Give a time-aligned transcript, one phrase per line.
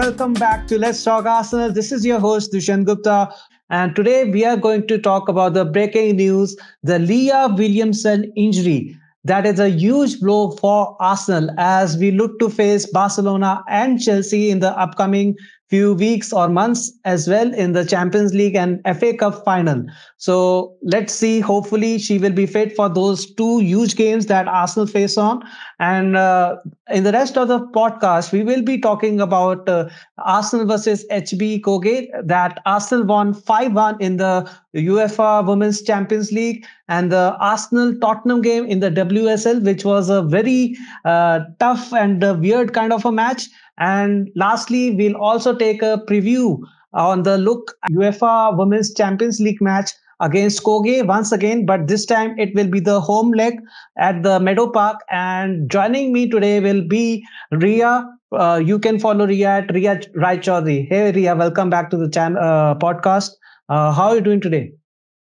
[0.00, 1.70] welcome back to Let's Talk Arsenal.
[1.70, 3.34] This is your host, Dushyant Gupta.
[3.68, 8.96] And today we are going to talk about the breaking news the Leah Williamson injury.
[9.24, 14.50] That is a huge blow for Arsenal as we look to face Barcelona and Chelsea
[14.50, 15.36] in the upcoming
[15.70, 19.84] few weeks or months as well in the Champions League and FA Cup final.
[20.16, 21.38] So let's see.
[21.38, 25.42] Hopefully, she will be fit for those two huge games that Arsenal face on.
[25.78, 26.56] And uh,
[26.90, 31.62] in the rest of the podcast, we will be talking about uh, Arsenal versus HB
[31.62, 32.08] Køge.
[32.26, 38.42] That Arsenal won 5 1 in the UEFA Women's Champions League and the Arsenal Tottenham
[38.42, 43.04] game in the WSL, which was a very uh, tough and uh, weird kind of
[43.04, 43.48] a match.
[43.80, 46.60] And lastly, we'll also take a preview
[46.92, 52.38] on the look UEFA Women's Champions League match against Køge once again, but this time
[52.38, 53.58] it will be the home leg
[53.98, 55.00] at the Meadow Park.
[55.10, 58.06] And joining me today will be Ria.
[58.32, 60.88] Uh, you can follow Ria at Ria Raichaudhuri.
[60.88, 63.30] Hey, Ria, welcome back to the channel uh, podcast.
[63.68, 64.72] Uh, how are you doing today?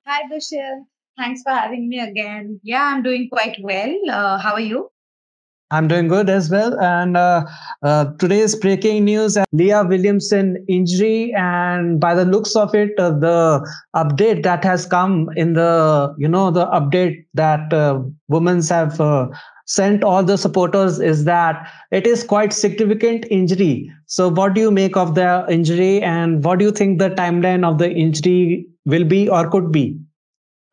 [0.06, 0.84] Hi, Bashir.
[1.18, 2.60] Thanks for having me again.
[2.64, 3.96] Yeah, I'm doing quite well.
[4.10, 4.91] Uh, how are you?
[5.72, 6.78] I'm doing good as well.
[6.80, 7.46] And uh,
[7.82, 13.66] uh, today's breaking news: Leah Williamson injury, and by the looks of it, uh, the
[13.96, 19.28] update that has come in the you know the update that uh, women's have uh,
[19.66, 23.90] sent all the supporters is that it is quite significant injury.
[24.08, 27.66] So, what do you make of the injury, and what do you think the timeline
[27.66, 29.98] of the injury will be or could be?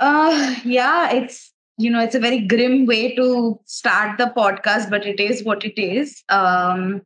[0.00, 5.06] Uh, yeah, it's you know it's a very grim way to start the podcast but
[5.06, 6.22] it is what it is.
[6.28, 7.02] Um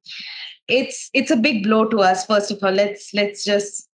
[0.69, 2.73] it's it's a big blow to us first of all.
[2.73, 3.89] Let's let's just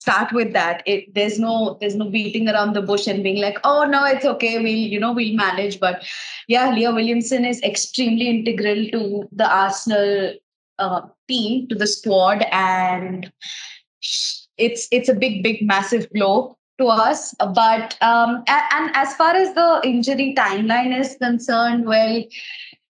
[0.00, 0.82] start with that.
[0.86, 4.24] It there's no there's no beating around the bush and being like oh no it's
[4.24, 4.58] okay.
[4.58, 5.78] We'll you know we'll manage.
[5.78, 6.04] But
[6.48, 10.34] yeah leah williamson is extremely integral to the arsenal
[10.78, 13.30] uh, team to the squad and
[14.56, 17.34] it's it's a big big massive blow to us.
[17.34, 22.24] But um, and, and as far as the injury timeline is concerned, well,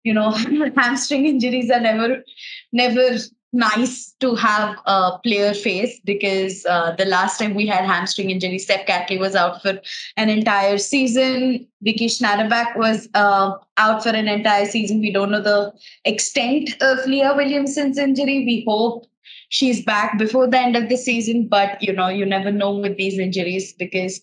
[0.04, 0.32] you know,
[0.78, 2.24] hamstring injuries are never
[2.72, 3.18] never
[3.54, 8.60] nice to have a player face because uh, the last time we had hamstring injury,
[8.60, 9.80] Steph Catley was out for
[10.18, 11.66] an entire season.
[11.82, 15.00] Vicky Schnaderbeck was uh, out for an entire season.
[15.00, 15.74] We don't know the
[16.06, 18.44] extent of Leah Williamson's injury.
[18.46, 19.06] We hope
[19.50, 22.98] she's back before the end of the season, but you know, you never know with
[22.98, 24.22] these injuries because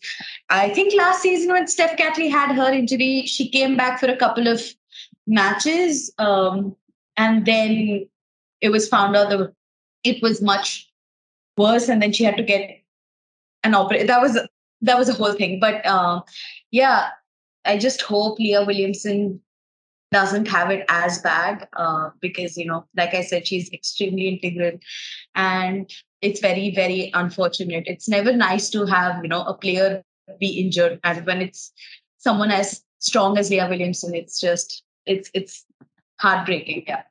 [0.50, 4.16] I think last season when Steph Catley had her injury, she came back for a
[4.16, 4.62] couple of
[5.26, 6.12] matches.
[6.18, 6.76] Um,
[7.16, 8.08] and then
[8.60, 9.52] it was found out that
[10.02, 10.90] it was much
[11.56, 12.82] worse, and then she had to get
[13.62, 14.06] an operation.
[14.06, 14.38] That was
[14.82, 15.60] that was a whole thing.
[15.60, 16.20] But uh,
[16.70, 17.08] yeah,
[17.64, 19.40] I just hope Leah Williamson
[20.10, 24.78] doesn't have it as bad uh, because you know like i said she's extremely integral
[25.34, 25.90] and
[26.22, 27.84] it's very very unfortunate.
[27.86, 30.02] It's never nice to have you know a player
[30.40, 31.72] be injured and when it's
[32.16, 35.66] someone as strong as leah williamson it's just it's it's
[36.18, 37.02] heartbreaking yeah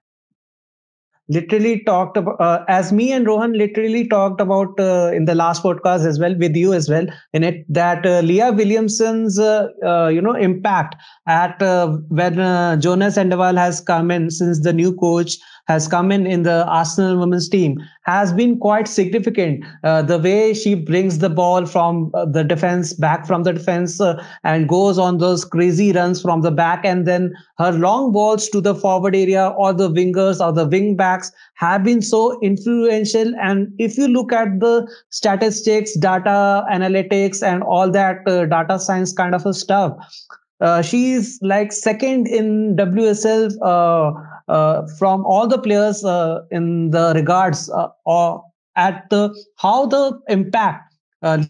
[1.29, 5.63] literally talked about uh, as me and rohan literally talked about uh, in the last
[5.63, 10.07] podcast as well with you as well in it that uh, leah williamson's uh, uh,
[10.07, 10.95] you know impact
[11.27, 12.35] at uh, when
[12.81, 15.37] jonas Eidevall has come in since the new coach
[15.67, 19.63] has come in in the Arsenal women's team has been quite significant.
[19.83, 24.01] Uh, the way she brings the ball from uh, the defense back from the defense
[24.01, 28.49] uh, and goes on those crazy runs from the back, and then her long balls
[28.49, 33.33] to the forward area or the wingers or the wing backs have been so influential.
[33.41, 39.13] And if you look at the statistics, data analytics, and all that uh, data science
[39.13, 39.93] kind of a stuff,
[40.59, 44.11] uh, she's like second in WSL uh,
[44.97, 48.43] from all the players uh, in the regards uh, or
[48.75, 51.43] at the how the impact uh,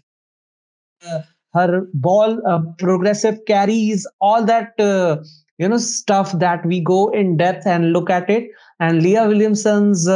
[1.52, 2.40] her ball
[2.78, 4.72] progressive carries all that
[5.58, 8.50] you know stuff that we go in depth and look at it.
[8.80, 10.08] And leah williamson's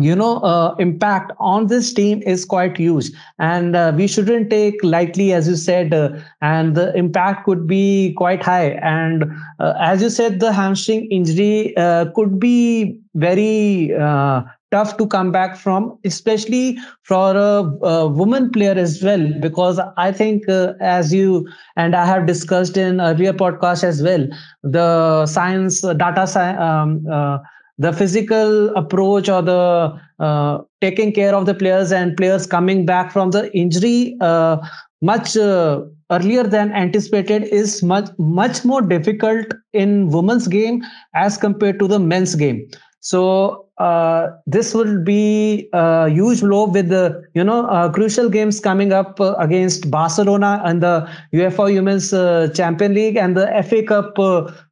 [0.00, 3.10] you know uh, impact on this team is quite huge.
[3.38, 6.10] And uh, we shouldn't take lightly as you said uh,
[6.40, 8.70] and the impact could be quite high.
[8.82, 9.24] And
[9.60, 14.42] uh, as you said the hamstring injury uh, could be very uh,
[14.72, 19.24] tough to come back from especially for a, a woman player as well.
[19.40, 20.48] Because i think
[20.80, 24.26] as you and i have discussed in earlier podcast as well
[24.64, 27.40] the science data science um,
[27.78, 33.12] the physical approach or the uh, taking care of the players and players coming back
[33.12, 34.56] from the injury uh,
[35.02, 40.82] much uh, earlier than anticipated is much much more difficult in women's game
[41.14, 42.66] as compared to the men's game.
[43.00, 48.60] So uh, this will be a huge blow with the you know uh, crucial games
[48.60, 52.10] coming up uh, against Barcelona and the UEFA Women's
[52.56, 54.14] Champion League and the FA Cup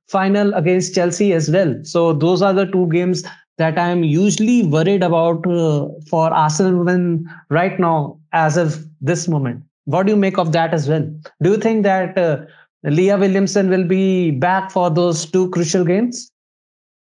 [0.09, 1.75] final against Chelsea as well.
[1.83, 3.23] So those are the two games
[3.59, 9.63] that I'm usually worried about uh, for Arsenal women right now as of this moment.
[9.85, 11.03] What do you make of that as well?
[11.43, 12.49] Do you think that
[12.85, 16.33] Leah Williamson will be back for those two crucial games?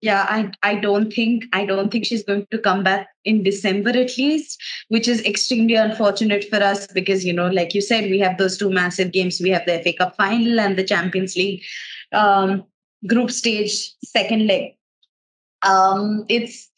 [0.05, 0.39] yeah i
[0.71, 4.63] i don't think i don't think she's going to come back in december at least
[4.89, 8.59] which is extremely unfortunate for us because you know like you said we have those
[8.59, 11.63] two massive games we have the fa cup final and the champions league
[12.13, 12.63] um,
[13.07, 14.77] group stage second leg
[15.63, 16.71] um, it's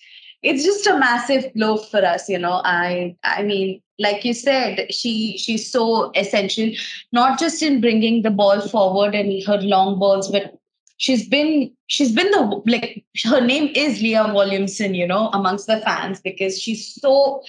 [0.42, 4.92] it's just a massive blow for us you know i i mean like you said
[4.92, 6.70] she she's so essential
[7.12, 10.54] not just in bringing the ball forward and her long balls but
[10.98, 15.80] she's been she's been the like her name is Leah Williamson, you know, amongst the
[15.80, 17.42] fans because she's so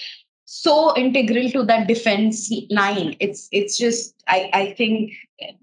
[0.44, 3.16] so integral to that defense line.
[3.20, 5.12] It's it's just I I think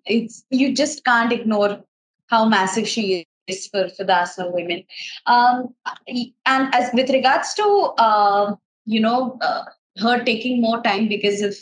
[0.05, 1.83] it's you just can't ignore
[2.27, 4.83] how massive she is for for the Arsenal women.
[5.25, 5.73] Um,
[6.07, 7.63] and as with regards to
[7.97, 8.55] uh,
[8.85, 9.63] you know uh,
[9.97, 11.55] her taking more time because of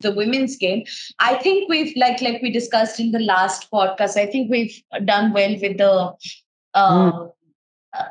[0.00, 0.84] the women's game
[1.18, 5.32] i think we've like like we discussed in the last podcast i think we've done
[5.32, 6.12] well with the
[6.74, 7.32] uh, mm.
[7.98, 8.04] uh,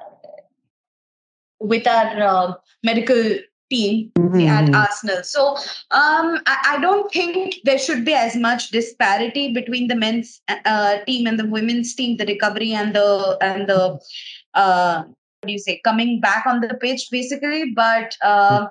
[1.60, 2.54] with our uh,
[2.84, 3.38] medical
[3.69, 4.48] team mm-hmm.
[4.48, 5.24] at arsenal.
[5.24, 5.56] So
[5.92, 10.98] um, I, I, don't think there should be as much disparity between the men's uh,
[11.06, 14.00] team and the women's team the recovery and the and the
[14.54, 17.72] uh, what do you say coming back on the pitch basically.
[17.75, 18.68] But uh,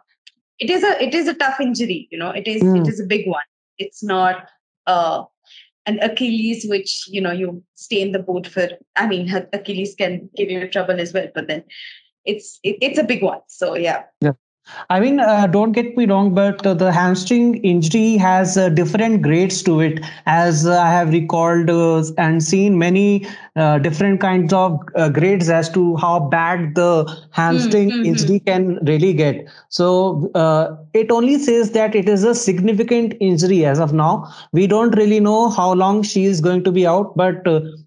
[0.58, 2.81] it is a it is a tough injury you know it is mm.
[2.81, 3.44] it is a big one.
[3.78, 4.49] It's not
[4.87, 5.25] uh
[5.87, 10.28] an achilles which you know you stay in the boat for i mean achilles can
[10.37, 11.62] give you trouble as well but then
[12.26, 13.40] it's it, it's a big one.
[13.49, 14.02] So yeah.
[14.20, 14.32] Yeah
[14.90, 19.22] I mean, uh, don't get me wrong, but uh, the hamstring injury has uh, different
[19.22, 24.80] grades to it, as I have recalled uh, and seen many uh, different kinds of
[24.96, 28.06] uh, grades as to how bad the hamstring mm-hmm.
[28.06, 29.46] injury can really get.
[29.68, 30.30] So
[30.94, 34.32] it only says that it is a significant injury as of now.
[34.52, 37.44] We don't really know how long she is going to be out, but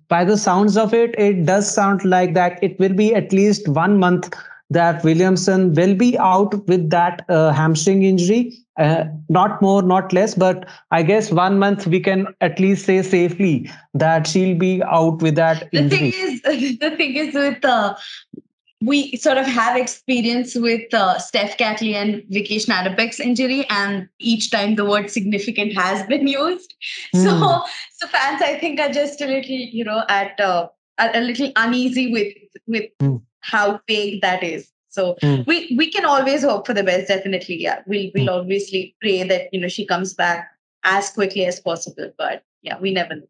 [0.08, 3.68] by the sounds of it, it does sound like that it will be at least
[3.68, 4.34] one month
[4.70, 8.54] that Williamson will be out with that uh, hamstring injury.
[8.78, 13.02] Uh, not more, not less, but I guess one month we can at least say
[13.02, 15.70] safely that she'll be out with that.
[15.72, 16.12] The injury.
[16.12, 16.42] thing is,
[16.80, 17.96] the thing is with uh,
[18.82, 24.50] we sort of have experience with uh, Steph Catley and Vicky Schnaderbeck's injury, and each
[24.50, 26.74] time the word significant has been used.
[27.14, 27.24] Mm.
[27.24, 27.68] So, hmm.
[27.98, 32.14] so fans, I think, are just a little, you know, at uh, a little uneasy
[32.14, 32.34] with
[32.68, 34.72] with mm how vague that is.
[34.90, 35.46] So mm.
[35.46, 37.08] we we can always hope for the best.
[37.08, 37.82] Definitely, yeah.
[37.86, 38.40] We'll we'll mm.
[38.40, 40.52] obviously pray that you know she comes back
[40.84, 42.12] as quickly as possible.
[42.18, 43.28] But yeah, we never know.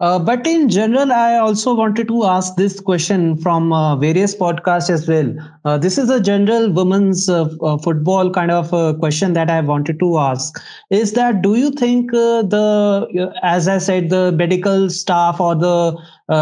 [0.00, 4.88] Uh, but in general, I also wanted to ask this question from uh, various podcasts
[4.88, 5.34] as well.
[5.66, 9.98] Uh, this is a general women's uh, uh, football kind of question that I wanted
[10.00, 10.58] to ask.
[10.88, 15.98] Is that do you think uh, the, as I said, the medical staff or the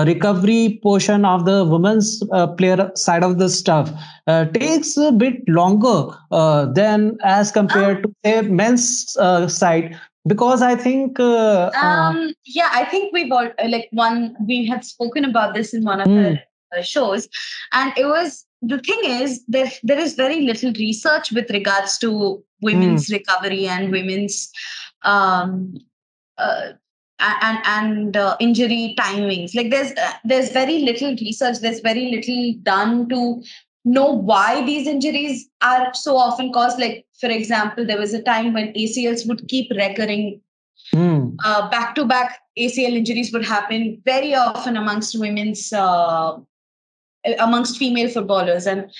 [0.06, 2.22] recovery portion of the women's
[2.56, 3.90] player side of the stuff
[4.52, 6.08] takes a bit longer
[6.74, 9.16] than as compared to say men's
[9.48, 9.98] side?
[10.28, 14.84] because i think uh, uh, um yeah i think we've all like one we had
[14.84, 16.38] spoken about this in one of mm.
[16.72, 17.28] the uh, shows
[17.72, 22.42] and it was the thing is there there is very little research with regards to
[22.62, 23.14] women's mm.
[23.14, 24.50] recovery and women's
[25.02, 25.74] um
[26.38, 26.72] uh,
[27.20, 32.54] and and uh, injury timings like there's uh, there's very little research there's very little
[32.62, 33.42] done to
[33.88, 36.78] know why these injuries are so often caused.
[36.78, 40.40] Like, for example, there was a time when ACLs would keep recurring.
[40.92, 46.36] Back to back ACL injuries would happen very often amongst women's, uh,
[47.38, 48.66] amongst female footballers.
[48.66, 48.90] And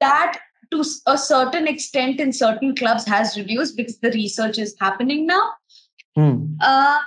[0.00, 0.38] that
[0.70, 5.50] to a certain extent in certain clubs has reduced because the research is happening now.
[6.16, 6.56] Mm.
[6.60, 7.00] Uh,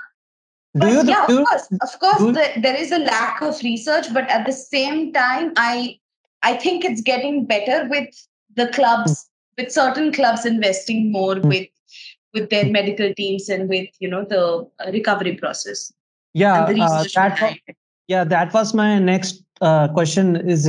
[0.76, 4.30] but you, yeah, of course, of course, the, there is a lack of research, but
[4.30, 6.00] at the same time, I
[6.44, 8.10] I think it's getting better with
[8.56, 11.46] the clubs, with certain clubs investing more mm.
[11.46, 11.68] with
[12.34, 15.94] with their medical teams and with you know the recovery process.
[16.34, 17.60] Yeah, uh, that,
[18.08, 20.68] Yeah, that was my next uh, question is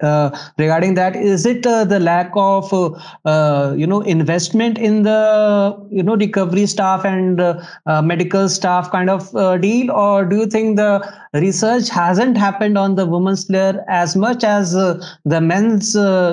[0.00, 1.16] uh, regarding that.
[1.16, 2.90] Is it uh, the lack of uh,
[3.24, 9.10] uh, you know investment in the you know recovery staff and uh, medical staff kind
[9.10, 9.30] of
[9.60, 9.90] deal?
[9.90, 11.04] Or do you think the
[11.34, 15.92] research hasn't happened on the women's player as much as the men's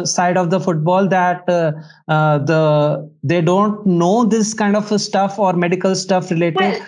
[0.09, 5.95] side of the football that the they don't know this kind of stuff or medical
[5.95, 6.59] stuff related?
[6.59, 6.88] Well,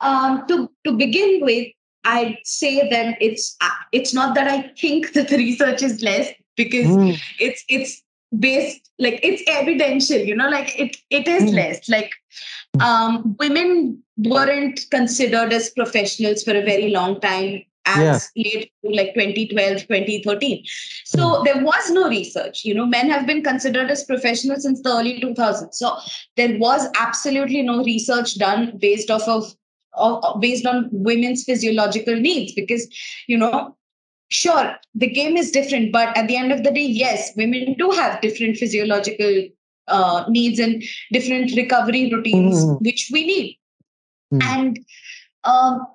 [0.00, 1.68] um, to to begin with
[2.04, 6.30] I'd say that it's uh, it's not that I think that the research is less
[6.56, 7.18] because mm.
[7.38, 8.02] it's it's
[8.38, 11.54] based like it's evidential, you know, like it it is mm.
[11.54, 11.88] less.
[11.88, 12.12] Like
[12.80, 18.44] um, women weren't considered as professionals for a very long time as yeah.
[18.44, 20.62] late like 2012 2013
[21.04, 21.44] so mm.
[21.44, 25.18] there was no research you know men have been considered as professionals since the early
[25.20, 25.96] 2000s so
[26.36, 29.54] there was absolutely no research done based off of
[30.40, 32.86] based on women's physiological needs because
[33.26, 33.76] you know
[34.28, 37.90] sure the game is different but at the end of the day yes women do
[37.90, 39.48] have different physiological
[39.88, 40.82] uh, needs and
[41.12, 42.84] different recovery routines mm-hmm.
[42.84, 43.58] which we need
[44.32, 44.58] mm-hmm.
[44.58, 44.78] and
[45.44, 45.86] um,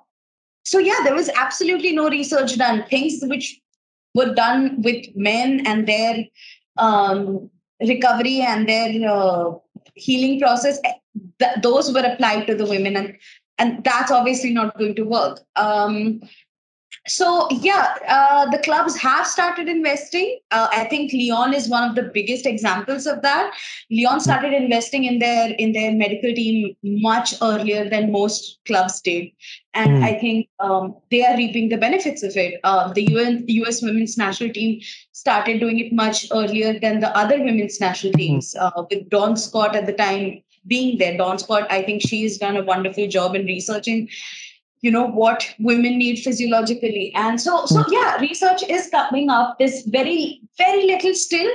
[0.64, 3.58] so yeah there was absolutely no research done things which
[4.14, 6.24] were done with men and their
[6.78, 7.50] um,
[7.80, 9.52] recovery and their uh,
[9.94, 10.92] healing process eh,
[11.38, 13.16] th- those were applied to the women and
[13.58, 16.20] and that's obviously not going to work um,
[17.06, 21.94] so yeah uh, the clubs have started investing uh, i think lyon is one of
[21.94, 23.52] the biggest examples of that
[23.90, 29.28] lyon started investing in their in their medical team much earlier than most clubs did
[29.74, 30.02] and mm.
[30.02, 34.16] i think um, they are reaping the benefits of it uh, the UN, us women's
[34.16, 34.80] national team
[35.12, 38.18] started doing it much earlier than the other women's national hmm.
[38.18, 38.86] teams mm.
[38.90, 41.16] with dawn scott at the time being there.
[41.16, 44.08] Dawn Scott, I think she's done a wonderful job in researching,
[44.80, 47.12] you know, what women need physiologically.
[47.14, 47.92] And so, so hmm.
[47.92, 49.58] yeah, research is coming up.
[49.58, 51.50] There's very, very little still,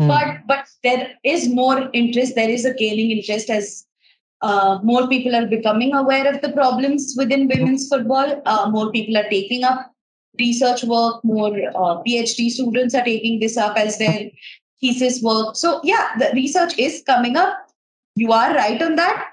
[0.00, 0.08] mm.
[0.08, 2.34] but but there is more interest.
[2.34, 3.86] There is a gaining interest as
[4.40, 8.40] uh, more people are becoming aware of the problems within women's football.
[8.46, 9.92] Uh, more people are taking up
[10.38, 11.24] research work.
[11.24, 14.30] More uh, PhD students are taking this up as their
[14.80, 15.56] thesis work.
[15.56, 17.67] So yeah, the research is coming up
[18.18, 19.28] you are right on that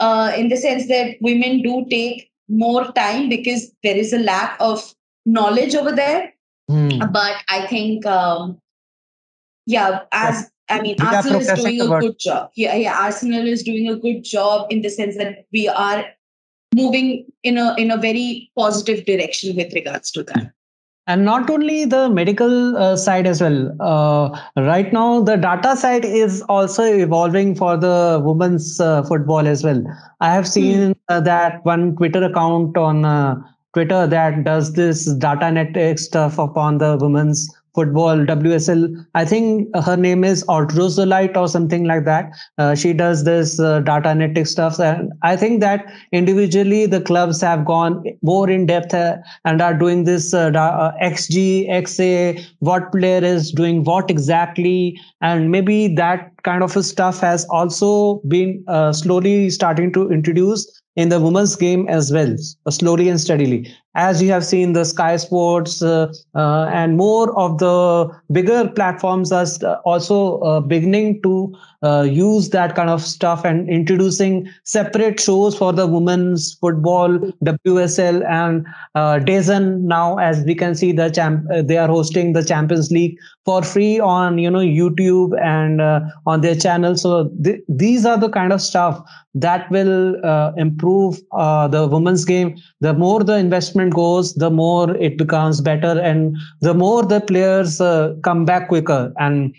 [0.00, 4.56] uh, in the sense that women do take more time because there is a lack
[4.60, 6.32] of knowledge over there.
[6.70, 7.12] Mm.
[7.12, 8.60] But I think, um,
[9.66, 12.50] yeah, as I mean, we Arsenal is doing a good job.
[12.56, 16.04] Yeah, yeah, Arsenal is doing a good job in the sense that we are
[16.74, 20.53] moving in a in a very positive direction with regards to that
[21.06, 26.04] and not only the medical uh, side as well uh, right now the data side
[26.04, 29.82] is also evolving for the women's uh, football as well
[30.20, 31.24] i have seen mm.
[31.24, 33.34] that one twitter account on uh,
[33.74, 39.04] twitter that does this data analytics stuff upon the women's football WSL.
[39.14, 42.30] I think her name is Odrzosolite or something like that.
[42.58, 47.40] Uh, she does this uh, data analytics stuff, and I think that individually the clubs
[47.40, 52.92] have gone more in depth uh, and are doing this uh, uh, XG, XA, what
[52.92, 58.92] player is doing what exactly, and maybe that kind of stuff has also been uh,
[58.92, 62.36] slowly starting to introduce in the women's game as well,
[62.70, 63.66] slowly and steadily.
[63.96, 69.30] As you have seen, the Sky Sports uh, uh, and more of the bigger platforms
[69.30, 69.46] are
[69.84, 75.70] also uh, beginning to uh, use that kind of stuff and introducing separate shows for
[75.70, 79.18] the women's football, WSL, and uh,
[79.86, 83.62] now, as we can see, the champ uh, they are hosting the Champions League for
[83.62, 86.96] free on you know YouTube and uh, on their channel.
[86.96, 89.02] So th- these are the kind of stuff
[89.34, 90.14] that will
[90.56, 92.56] improve the women's game.
[92.80, 97.80] The more the investment goes, the more it becomes better, and the more the players
[97.80, 99.12] uh, come back quicker.
[99.18, 99.54] And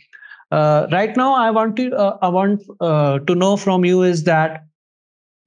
[0.51, 4.23] uh, right now, I want to uh, I want uh, to know from you is
[4.23, 4.63] that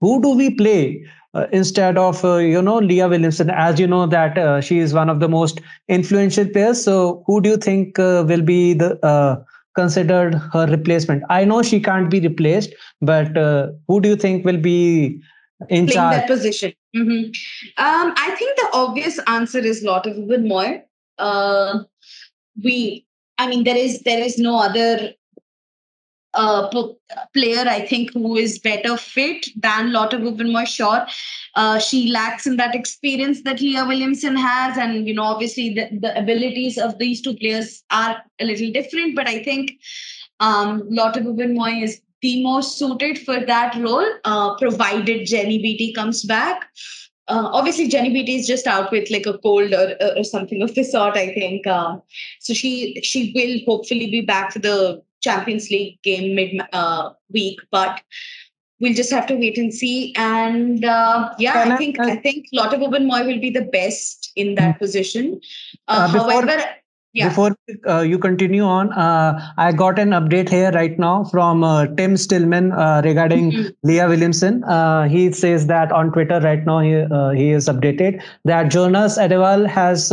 [0.00, 1.04] who do we play
[1.34, 3.50] uh, instead of uh, you know Leah Williamson?
[3.50, 6.82] As you know that she is one of the most influential players.
[6.82, 9.44] So who do you think will be the
[9.76, 11.22] considered her replacement?
[11.30, 13.28] I know she can't be replaced, but
[13.86, 15.22] who do you think will be
[15.62, 16.16] in Playing charge?
[16.16, 16.72] that position?
[16.94, 17.30] Mm-hmm.
[17.84, 20.82] Um, I think the obvious answer is Lotte Wubben-Moy.
[21.18, 21.80] Uh,
[22.62, 23.06] we
[23.38, 25.12] I mean, there is there is no other
[26.34, 26.68] uh,
[27.32, 30.64] player I think who is better fit than Lotte Wubben-Moy.
[30.64, 31.06] Sure,
[31.54, 35.88] uh, she lacks in that experience that Leah Williamson has, and you know, obviously the,
[36.00, 39.14] the abilities of these two players are a little different.
[39.14, 39.72] But I think
[40.40, 46.24] um, Lotte Wubben-Moy is the most suited for that role, uh, provided Jenny Beattie comes
[46.24, 46.68] back.
[47.28, 50.74] uh, obviously Jenny Beattie is just out with like a cold or, or something of
[50.74, 51.16] the sort.
[51.16, 51.98] I think uh,
[52.40, 52.54] so.
[52.54, 58.00] She she will hopefully be back for the Champions League game mid uh, week, but
[58.80, 60.14] we'll just have to wait and see.
[60.16, 64.54] And uh, yeah, I think I, I think Lotte Wubben-Moy will be the best in
[64.54, 64.78] that hmm.
[64.78, 65.40] position.
[65.86, 66.64] Uh, before, however,
[67.18, 67.28] yeah.
[67.28, 67.56] Before
[67.88, 72.16] uh, you continue on, uh, I got an update here right now from uh, Tim
[72.16, 73.68] Stillman uh, regarding mm-hmm.
[73.82, 74.62] Leah Williamson.
[74.64, 79.18] Uh, he says that on Twitter right now he uh, he is updated that Jonas
[79.18, 80.08] Eidevall has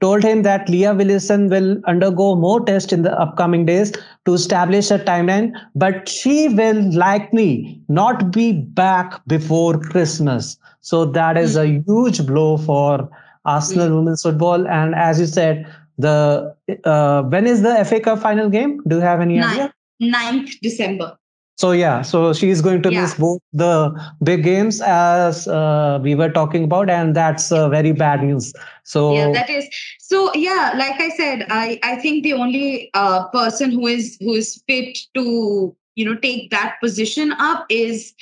[0.00, 3.92] told him that Leah Williamson will undergo more tests in the upcoming days
[4.24, 10.58] to establish a timeline, but she will likely not be back before Christmas.
[10.80, 11.78] So that is mm-hmm.
[11.78, 13.08] a huge blow for
[13.44, 13.96] Arsenal mm-hmm.
[13.96, 14.66] women's football.
[14.66, 15.66] And as you said
[16.02, 16.54] the
[16.84, 18.80] uh, when is the FA Cup final game?
[18.86, 20.12] Do you have any Ninth, idea?
[20.14, 21.16] 9th December.
[21.58, 23.02] So yeah, so she's going to yeah.
[23.02, 23.92] miss both the
[24.22, 28.52] big games as uh, we were talking about, and that's uh, very bad news.
[28.84, 29.68] So yeah, that is
[30.00, 30.32] so.
[30.34, 34.62] Yeah, like I said, I I think the only uh, person who is who is
[34.66, 38.12] fit to you know take that position up is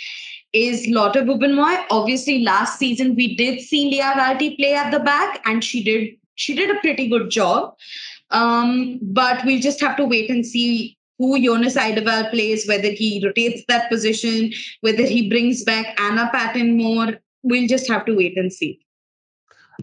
[0.52, 1.86] is Lotte Wubben-Moy.
[1.90, 6.19] Obviously, last season we did see Lia Wälti play at the back, and she did
[6.40, 7.76] she did a pretty good job.
[8.30, 13.22] Um, but we'll just have to wait and see who Jonas Eidevall plays, whether he
[13.24, 17.18] rotates that position, whether he brings back Anna Patten more.
[17.42, 18.80] We'll just have to wait and see.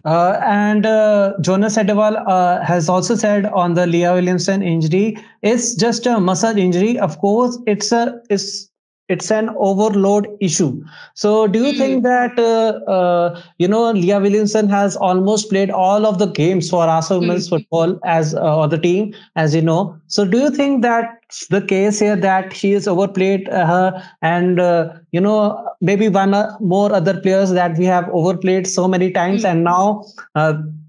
[0.04, 5.74] Uh, and uh, Jonas Eidevall uh, has also said on the Leah Williamson injury, it's
[5.74, 6.98] just a muscle injury.
[6.98, 8.67] Of course, it's a it's
[9.08, 10.84] it's an overload issue
[11.14, 11.78] so do you mm.
[11.78, 12.02] think hmm.
[12.02, 16.84] that uh, uh, you know leah williamson has almost played all of the games for
[16.84, 17.28] Arsenal mm.
[17.28, 21.46] men's football as uh, or the team as you know so do you think that's
[21.48, 26.34] the case here that she is overplayed uh, her and uh, you know maybe one
[26.34, 29.50] uh, more other players that we have overplayed so many times mm.
[29.50, 30.04] and now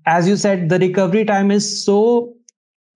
[0.06, 2.34] as you said the recovery time is so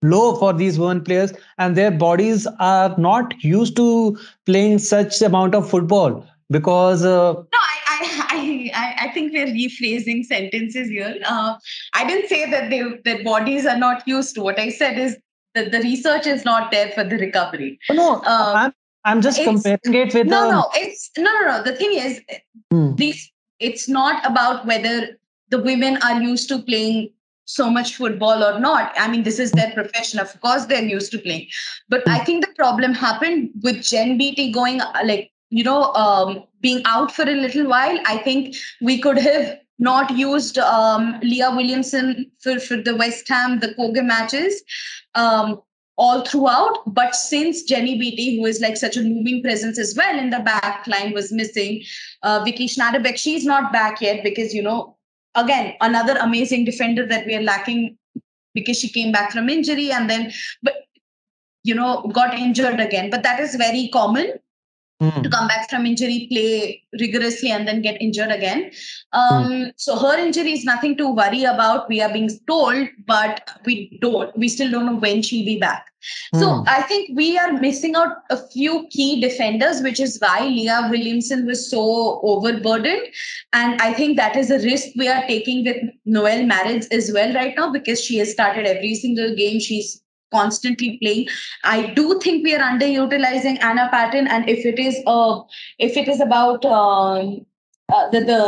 [0.04, 5.54] low for these women players and their bodies are not used to playing such amount
[5.54, 11.16] of football because uh, no I, I i think we're rephrasing sentences here.
[11.24, 11.56] Uh,
[11.94, 14.34] i didn't say that they their bodies are not used.
[14.34, 15.16] To what i said is
[15.54, 17.78] that the research is not there for the recovery.
[17.90, 18.72] No um, I'm,
[19.04, 21.62] I'm just comparing it with no no it's no no no.
[21.62, 22.20] The thing is
[22.70, 22.94] hmm.
[22.96, 25.18] these it's not about whether
[25.50, 27.10] the women are used to playing
[27.44, 28.92] so much football or not.
[28.96, 30.18] I mean, this is their profession.
[30.18, 31.48] Of course, they're used to playing.
[31.88, 36.44] But I think the problem happened with Jen Beattie going, uh, like, you know, um,
[36.60, 37.98] being out for a little while.
[38.06, 43.60] I think we could have not used um, Leah Williamson for, for the West Ham,
[43.60, 44.62] the Køge matches.
[45.14, 45.60] Um,
[45.96, 46.78] all throughout.
[46.86, 50.40] But since Jenny Beattie, who is like such a moving presence as well in the
[50.40, 51.82] back line, was missing,
[52.22, 54.93] uh, Vicky Schnaderbeck, she's not back yet because, you know,
[55.34, 57.96] again another amazing defender that we are lacking
[58.54, 60.74] because she came back from injury and then but
[61.64, 63.10] you know got injured again.
[63.10, 64.34] But that is very common
[65.04, 65.22] mm.
[65.22, 68.70] to come back from injury play rigorously and then get injured again
[69.12, 69.72] um, mm.
[69.76, 74.36] so her injury is nothing to worry about we are being told but we don't
[74.36, 75.86] we still don't know when she'll be back
[76.34, 76.68] so hmm.
[76.68, 81.46] I think we are missing out a few key defenders, which is why Leah Williamson
[81.46, 83.06] was so overburdened.
[83.52, 87.32] And I think that is a risk we are taking with Noelle Maritz as well
[87.34, 89.60] right now because she has started every single game.
[89.60, 90.02] She's
[90.34, 91.26] constantly playing.
[91.62, 95.40] I do think we are underutilizing Anna Patten, and if it is uh,
[95.78, 97.46] if it is about um,
[97.92, 98.44] uh, the the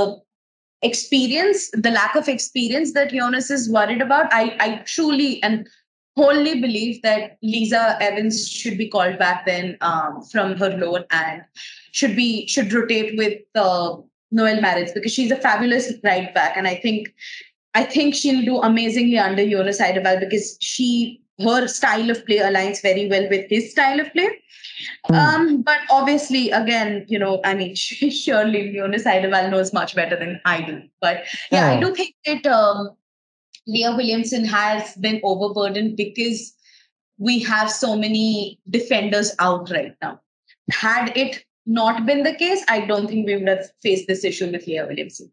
[0.83, 5.69] experience, the lack of experience that Jonas is worried about, I I truly and
[6.17, 11.43] wholly believe that Lisa Evans should be called back then um, from her loan and
[11.93, 13.97] should be should rotate with uh,
[14.31, 17.13] Noelle Maritz because she's a fabulous right back, and I think
[17.75, 22.81] I think she'll do amazingly under Jonas Eidevall because she her style of play aligns
[22.81, 24.29] very well with his style of play.
[25.11, 25.17] Mm.
[25.17, 30.41] Um, but obviously, again, you know, I mean, surely Jonas Eidevall knows much better than
[30.45, 30.83] I do.
[31.01, 32.91] But yeah, I do think that um,
[33.67, 36.55] Leah Williamson has been overburdened because
[37.19, 40.21] we have so many defenders out right now.
[40.71, 44.51] Had it not been the case, I don't think we would have faced this issue
[44.51, 45.31] with Leah Williamson.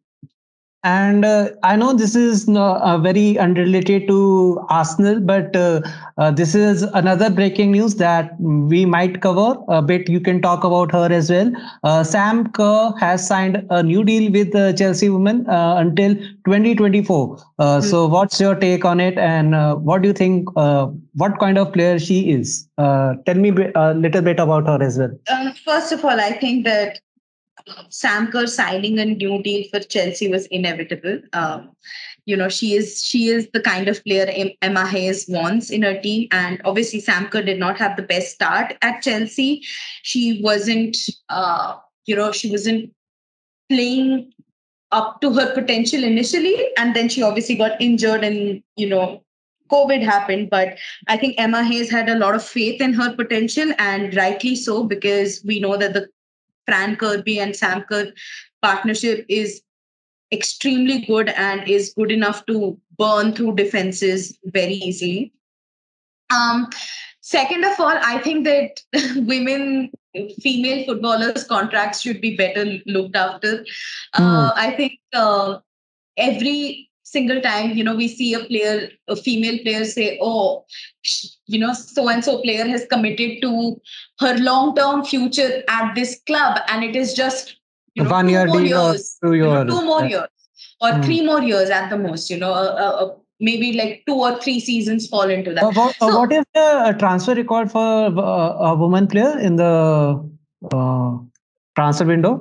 [0.83, 5.81] And uh, I know this is no, uh, very unrelated to Arsenal, but uh,
[6.17, 10.09] uh, this is another breaking news that we might cover a bit.
[10.09, 11.53] You can talk about her as well.
[11.83, 17.37] Uh, Sam Kerr has signed a new deal with Chelsea women uh, until 2024.
[17.37, 17.87] Mm-hmm.
[17.87, 20.49] So, what's your take on it, and what do you think?
[21.15, 22.67] what kind of player she is?
[22.77, 25.11] tell me a little bit about her as well.
[25.29, 26.99] Um, first of all, I think that
[27.89, 31.21] Sam Kerr signing a new deal for Chelsea was inevitable.
[31.33, 31.71] Um,
[32.25, 35.99] you know, she is she is the kind of player Emma Hayes wants in her
[35.99, 39.61] team, and obviously Sam Kerr did not have the best start at Chelsea.
[40.03, 40.97] She wasn't,
[41.29, 42.93] uh, you know, she wasn't
[43.69, 44.33] playing
[44.91, 49.23] up to her potential initially, and then she obviously got injured, and you know,
[49.69, 53.73] COVID happened, but I think Emma Hayes had a lot of faith in her potential,
[53.79, 56.07] and rightly so, because we know that the
[56.67, 58.11] Fran Kirby and Sam Kerr
[58.61, 59.61] partnership is
[60.31, 65.31] extremely good and is good enough to burn through defenses very easily.
[66.33, 66.69] Um,
[67.21, 68.81] second of all, I think that
[69.27, 69.91] women,
[70.41, 73.59] female footballers' contracts should be better looked after.
[73.59, 73.65] Mm.
[74.15, 75.59] Uh, I think uh,
[76.17, 80.65] every single time you know we see a player a female player say oh
[81.45, 83.51] you know so and so player has committed to
[84.19, 85.49] her long term future
[85.79, 87.57] at this club and it is just
[87.95, 90.09] you know, one year deal years, two, years, you know, two more yeah.
[90.09, 90.29] years
[90.81, 91.03] or mm.
[91.05, 94.59] three more years at the most you know uh, uh, maybe like two or three
[94.59, 99.07] seasons fall into that what, so, what is the transfer record for uh, a woman
[99.07, 99.73] player in the
[100.71, 101.17] uh,
[101.75, 102.33] transfer window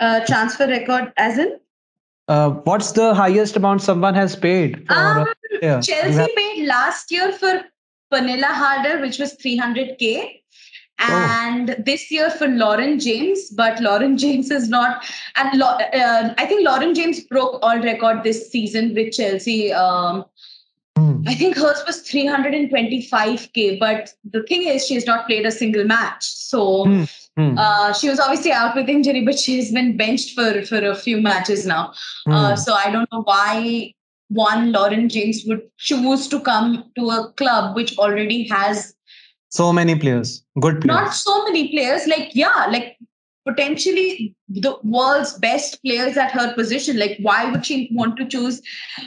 [0.00, 1.56] uh, transfer record as in
[2.28, 4.86] uh, what's the highest amount someone has paid?
[4.86, 5.28] For, um,
[5.62, 5.80] yeah.
[5.80, 6.34] Chelsea have...
[6.36, 7.62] paid last year for
[8.12, 10.42] Pernille Harder, which was 300k.
[10.98, 11.74] And oh.
[11.84, 15.04] this year for Lauren James, but Lauren James is not.
[15.36, 19.74] And uh, I think Lauren James broke all record this season with Chelsea.
[19.74, 20.24] Um,
[20.96, 21.28] mm.
[21.28, 23.78] I think hers was 325k.
[23.78, 26.24] But the thing is, she has not played a single match.
[26.24, 27.58] So mm Hmm.
[27.58, 31.20] Uh, she was obviously out with injury, but she's been benched for for a few
[31.20, 31.92] matches now.
[32.24, 32.32] Hmm.
[32.32, 33.92] Uh, so I don't know why
[34.28, 38.94] one Lauren James would choose to come to a club which already has
[39.50, 41.00] so many players, good players.
[41.00, 42.06] Not so many players.
[42.06, 42.96] Like yeah, like
[43.46, 46.98] potentially the world's best players at her position.
[46.98, 48.60] Like, why would she want to choose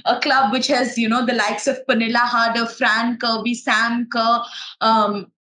[0.05, 4.41] a club which has, you know, the likes of Pernille Harder, Fran Kirby, Sam Kerr,
[4.81, 5.31] um,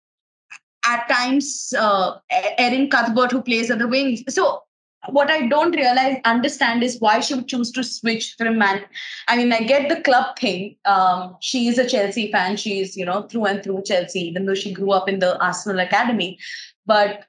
[0.89, 2.17] at times uh,
[2.57, 4.23] Erin Cuthbert who plays at the wings.
[4.33, 4.63] So
[5.07, 8.81] what I don't realize understand is why she would choose to switch from man.
[9.27, 10.75] I mean, I get the club thing.
[10.85, 12.57] Um, she is a Chelsea fan.
[12.57, 15.79] She's you know through and through Chelsea, even though she grew up in the Arsenal
[15.79, 16.37] academy.
[16.85, 17.25] But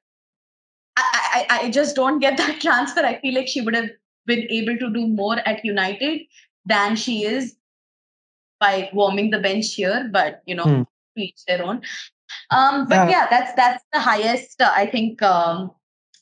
[0.96, 3.01] I, I, I just don't get that transfer.
[3.01, 3.90] I feel like she would have
[4.27, 6.23] been able to do more at United
[6.66, 7.57] than she is
[8.59, 10.09] by warming the bench here.
[10.12, 10.83] But you know, hmm.
[11.16, 11.83] each their own.
[12.51, 13.11] Um, but yeah.
[13.11, 14.61] yeah, that's that's the highest.
[14.61, 15.71] Uh, I think um,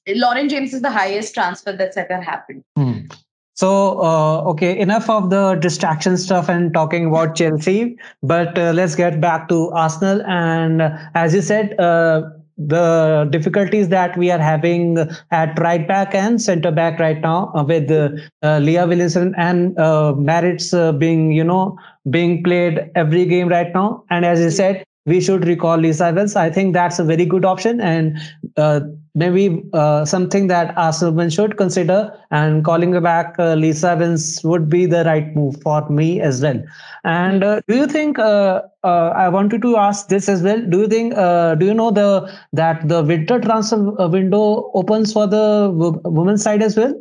[0.09, 2.65] Lauren James is the highest transfer that's ever happened.
[2.77, 3.07] Hmm.
[3.59, 8.95] So, uh, okay, enough of the distraction stuff and talking about Chelsea, but uh, let's
[8.95, 10.23] get back to Arsenal.
[10.27, 12.23] And uh, as you said, uh,
[12.57, 14.99] the difficulties that we are having
[15.33, 20.15] at right back and center back right now uh, with uh, Leah Williamson and uh,
[20.15, 21.77] Maritz being, you know,
[22.11, 24.05] being played every game right now.
[24.09, 26.37] And as you said, we should recall Lisa Evans.
[26.37, 28.19] I think that's a very good option and
[28.57, 28.81] uh,
[29.15, 32.13] maybe uh, something that Arsenal should consider.
[32.31, 36.63] And calling back uh, Lisa Evans would be the right move for me as well.
[37.05, 38.19] And uh, do you think?
[38.19, 40.61] Uh, uh, I wanted to ask this as well.
[40.61, 41.15] Do you think?
[41.15, 45.73] do you know the that the winter transfer window opens for the
[46.05, 46.95] women's side as well?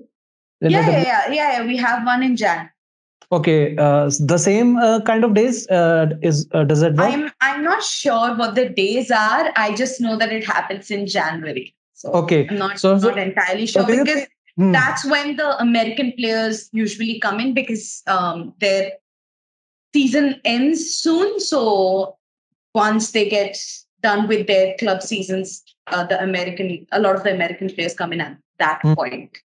[0.62, 2.70] Yeah, yeah, yeah, yeah, We have one in Jan.
[3.30, 7.12] Okay, uh, the same uh, kind of days uh, is uh, does it work?
[7.12, 9.52] I'm I'm not sure what the days are.
[9.58, 11.76] I just know that it happens in January.
[11.94, 14.28] So okay, I'm not, so, not entirely sure okay, because okay.
[14.56, 14.72] hmm.
[14.72, 18.92] that's when the American players usually come in because um, their
[19.94, 21.42] season ends soon.
[21.42, 22.16] So
[22.74, 23.58] once they get
[24.04, 28.14] done with their club seasons, uh, the American a lot of the American players come
[28.14, 28.94] in at that hmm.
[28.94, 29.38] point.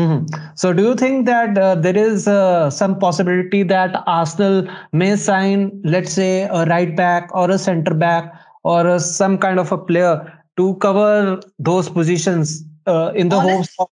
[0.00, 0.34] Mm-hmm.
[0.54, 5.78] So, do you think that uh, there is uh, some possibility that Arsenal may sign,
[5.84, 8.32] let's say, a right back or a center back
[8.64, 10.14] or a, some kind of a player
[10.56, 13.90] to cover those positions uh, in the Honest, hopes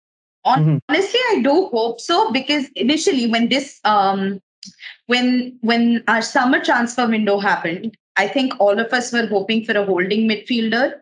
[0.45, 0.79] of- mm-hmm.
[0.89, 4.41] Honestly, I do hope so because initially, when this um,
[5.07, 9.73] when when our summer transfer window happened, I think all of us were hoping for
[9.73, 10.95] a holding midfielder,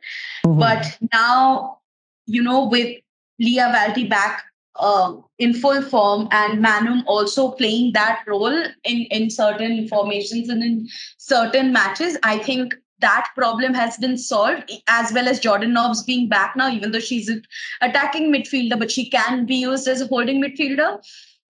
[0.44, 0.58] mm-hmm.
[0.58, 1.78] but now
[2.26, 3.00] you know with
[3.38, 4.44] Lia Wälti back
[4.76, 10.62] uh, in full form and Maanum also playing that role in, in certain formations and
[10.62, 16.02] in certain matches, I think that problem has been solved as well as Jordan Nobbs
[16.02, 17.42] being back now, even though she's an
[17.80, 20.98] attacking midfielder, but she can be used as a holding midfielder.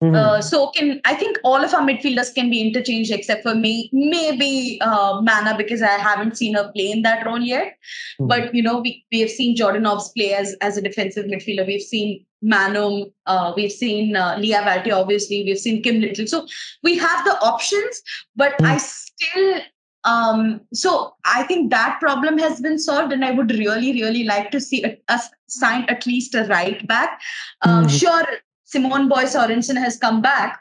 [0.01, 0.15] Mm-hmm.
[0.15, 3.87] Uh, so can I think all of our midfielders can be interchanged except for me,
[3.93, 7.77] maybe uh, Mana because I haven't seen her play in that role yet.
[8.19, 8.27] Mm-hmm.
[8.27, 11.67] But you know, we, we have seen Jordan Nobbs play as as a defensive midfielder.
[11.67, 16.27] We've seen Maanum, uh, we've seen uh, Lia Wälti, obviously, we've seen Kim Little.
[16.27, 16.47] So
[16.83, 18.01] we have the options,
[18.35, 18.65] but mm.
[18.65, 19.61] I still
[20.03, 24.49] um, so I think that problem has been solved, and I would really, really like
[24.51, 27.21] to see us sign at least a right back.
[27.61, 27.99] Um, mm.
[27.99, 28.25] Sure,
[28.63, 30.59] Simone Boye Sorensen has come back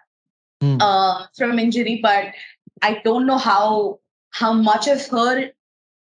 [0.63, 0.77] mm.
[0.81, 2.35] uh, from injury, but
[2.83, 5.51] I don't know how how much of her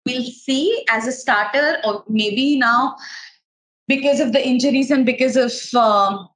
[0.07, 2.97] we'll see as a starter, or maybe now
[3.89, 6.29] because of the injuries and because of um,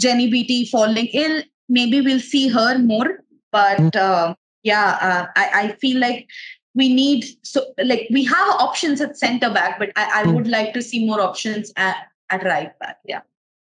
[0.00, 3.20] Jenny Beattie falling ill, maybe we'll see her more.
[3.52, 3.96] But mm.
[3.96, 6.28] uh, yeah, uh, I, I feel like
[6.74, 10.34] we need so like we have options at center back, but I, I mm.
[10.34, 11.96] would like to see more options at,
[12.30, 12.98] at right back.
[13.04, 13.20] Yeah.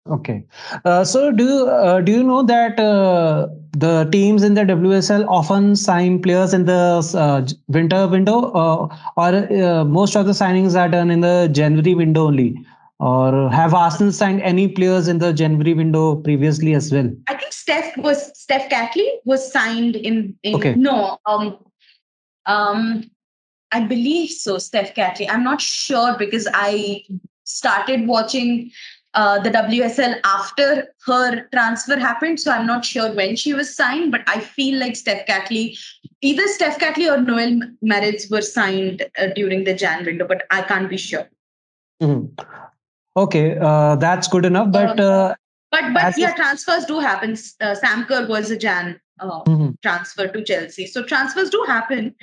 [0.08, 0.44] Okay,
[0.86, 5.26] uh, so do you, uh, do you know that uh, the teams in the WSL
[5.28, 10.80] often sign players in the uh, winter window, uh, or uh, most of the signings
[10.80, 12.56] are done in the January window only?
[13.00, 17.12] Or have Arsenal signed any players in the January window previously as well?
[17.28, 20.76] I think Steph was Steph Catley was signed in, in okay.
[20.76, 21.58] no um
[22.46, 23.04] um
[23.72, 25.30] I believe so Steph Catley.
[25.30, 27.04] I'm not sure because I
[27.44, 28.72] started watching
[29.16, 32.40] uh, the WSL after her transfer happened.
[32.40, 35.78] So I'm not sure when she was signed, but I feel like Steph Catley,
[36.22, 40.62] either Steph Catley or Noelle Maritz were signed uh, during the Jan window, but I
[40.62, 41.30] can't be sure.
[42.02, 42.44] Mm-hmm.
[43.18, 44.72] Okay, uh, that's good enough.
[44.72, 45.36] But uh,
[45.72, 47.38] but but yeah, transfers do happen.
[47.62, 49.72] Uh, Sam Kerr was a Jan uh, mm-hmm.
[49.82, 52.14] transfer to Chelsea, so transfers do happen.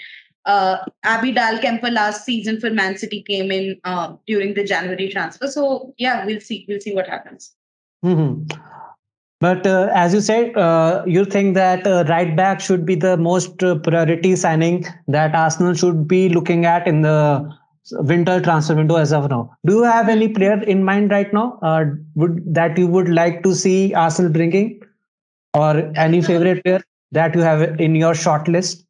[0.44, 5.46] Uh, Abby Dahlkemper last season for Man City came in uh, during the January transfer.
[5.46, 6.66] So yeah, we'll see.
[6.68, 7.54] We'll see what happens.
[8.04, 8.58] Mm-hmm.
[9.42, 13.16] But uh, as you said, uh, you think that uh, right back should be the
[13.16, 17.52] most uh, priority signing that Arsenal should be looking at in the
[17.90, 19.56] winter transfer window as of now.
[19.66, 23.42] Do you have any player in mind right now uh, would that you would like
[23.42, 24.80] to see Arsenal bringing,
[25.54, 28.84] or any favorite player that you have in your short list?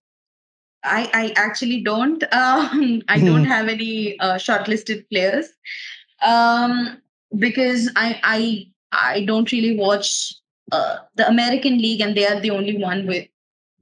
[0.84, 2.22] I, I actually don't.
[2.32, 5.46] Um, I don't have any uh, shortlisted players
[6.24, 7.00] um,
[7.38, 10.34] because I I I don't really watch
[10.70, 13.28] uh, the American League, and they are the only one with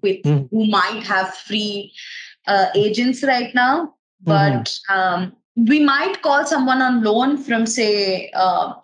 [0.03, 0.49] with mm.
[0.51, 1.93] who might have free
[2.47, 3.95] uh, agents right now.
[4.23, 4.99] But mm-hmm.
[4.99, 8.75] um, we might call someone on loan from say uh,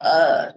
[0.00, 0.52] uh,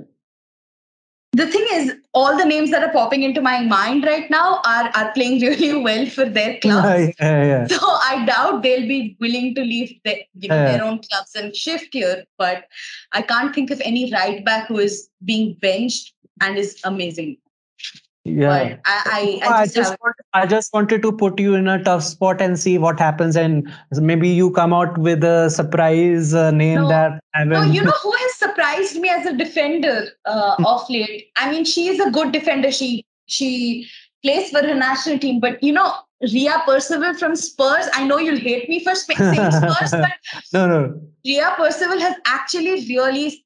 [1.33, 4.89] the thing is, all the names that are popping into my mind right now are
[4.95, 7.13] are playing really well for their clubs.
[7.19, 7.67] Yeah, yeah.
[7.67, 11.55] So I doubt they'll be willing to leave the, you know, their own clubs and
[11.55, 12.23] shift here.
[12.37, 12.65] But
[13.11, 17.37] I can't think of any right back who is being benched and is amazing
[18.25, 21.83] yeah I, I, I, I, just, want, I just wanted to put you in a
[21.83, 26.49] tough spot and see what happens and maybe you come out with a surprise uh,
[26.49, 30.55] name no, that I no you know who has surprised me as a defender uh,
[30.65, 33.87] of late i mean she is a good defender she she
[34.23, 37.87] plays for her national team but you know Ria Percival from Spurs.
[37.93, 40.11] I know you'll hate me for saying Spurs, but
[40.53, 41.01] no, no.
[41.25, 43.45] Ria Percival has actually really.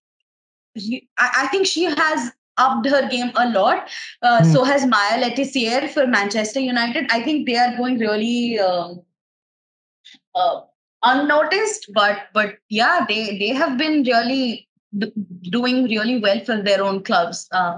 [1.18, 3.90] I, I think she has upped her game a lot.
[4.22, 4.54] Uh, mm.
[4.54, 7.08] So has Maya Le Tissier for Manchester United.
[7.12, 9.02] I think they are going really um,
[10.36, 10.62] uh,
[11.04, 14.68] unnoticed, but but yeah, they they have been really
[15.50, 17.48] doing really well for their own clubs.
[17.52, 17.78] Uh,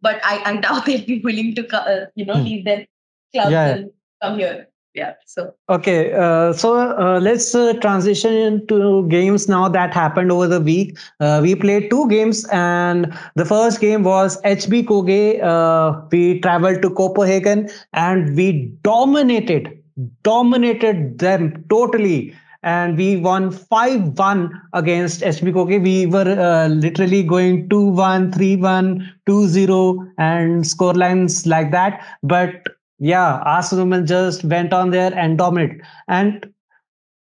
[0.00, 2.44] but I, I doubt they'll be willing to uh, you know mm.
[2.44, 2.86] leave their
[3.32, 3.66] clubs yeah.
[3.74, 3.90] and
[4.22, 9.94] come here yeah so okay uh, so uh, let's uh, transition into games now that
[9.94, 14.84] happened over the week uh, we played two games and the first game was hb
[14.84, 19.82] koge uh, we traveled to copenhagen and we dominated
[20.22, 25.82] dominated them totally and we won 5-1 against HB Koge.
[25.82, 32.06] We were uh, literally going 2-1, 3-1, 2-0 and score lines like that.
[32.22, 32.62] But
[33.02, 35.82] yeah, Arsenal women just went on there and dominated.
[36.06, 36.46] And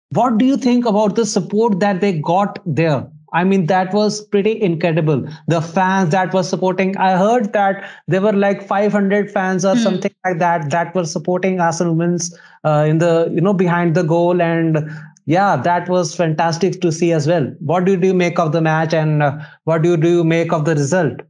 [0.10, 3.08] what do you think about the support that they got there?
[3.34, 5.28] I mean, that was pretty incredible.
[5.48, 9.84] The fans that were supporting, I heard that there were like 500 fans or mm.
[9.84, 14.04] something like that that were supporting Arsenal women's uh, in the, you know, behind the
[14.04, 14.42] goal.
[14.42, 14.90] And
[15.28, 17.54] yeah, that was fantastic to see as well.
[17.60, 20.66] What do you make of the match and uh, what do you do make of
[20.66, 21.22] the result?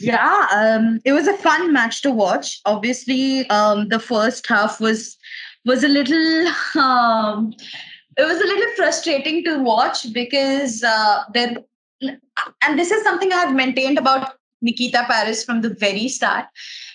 [0.00, 2.60] Yeah, um, it was a fun match to watch.
[2.64, 5.16] Obviously, um, the first half was
[5.64, 7.52] was a little um,
[8.16, 11.56] it was a little frustrating to watch because uh, there
[12.62, 14.32] and this is something I have maintained about
[14.62, 16.46] Nikita Parris from the very start.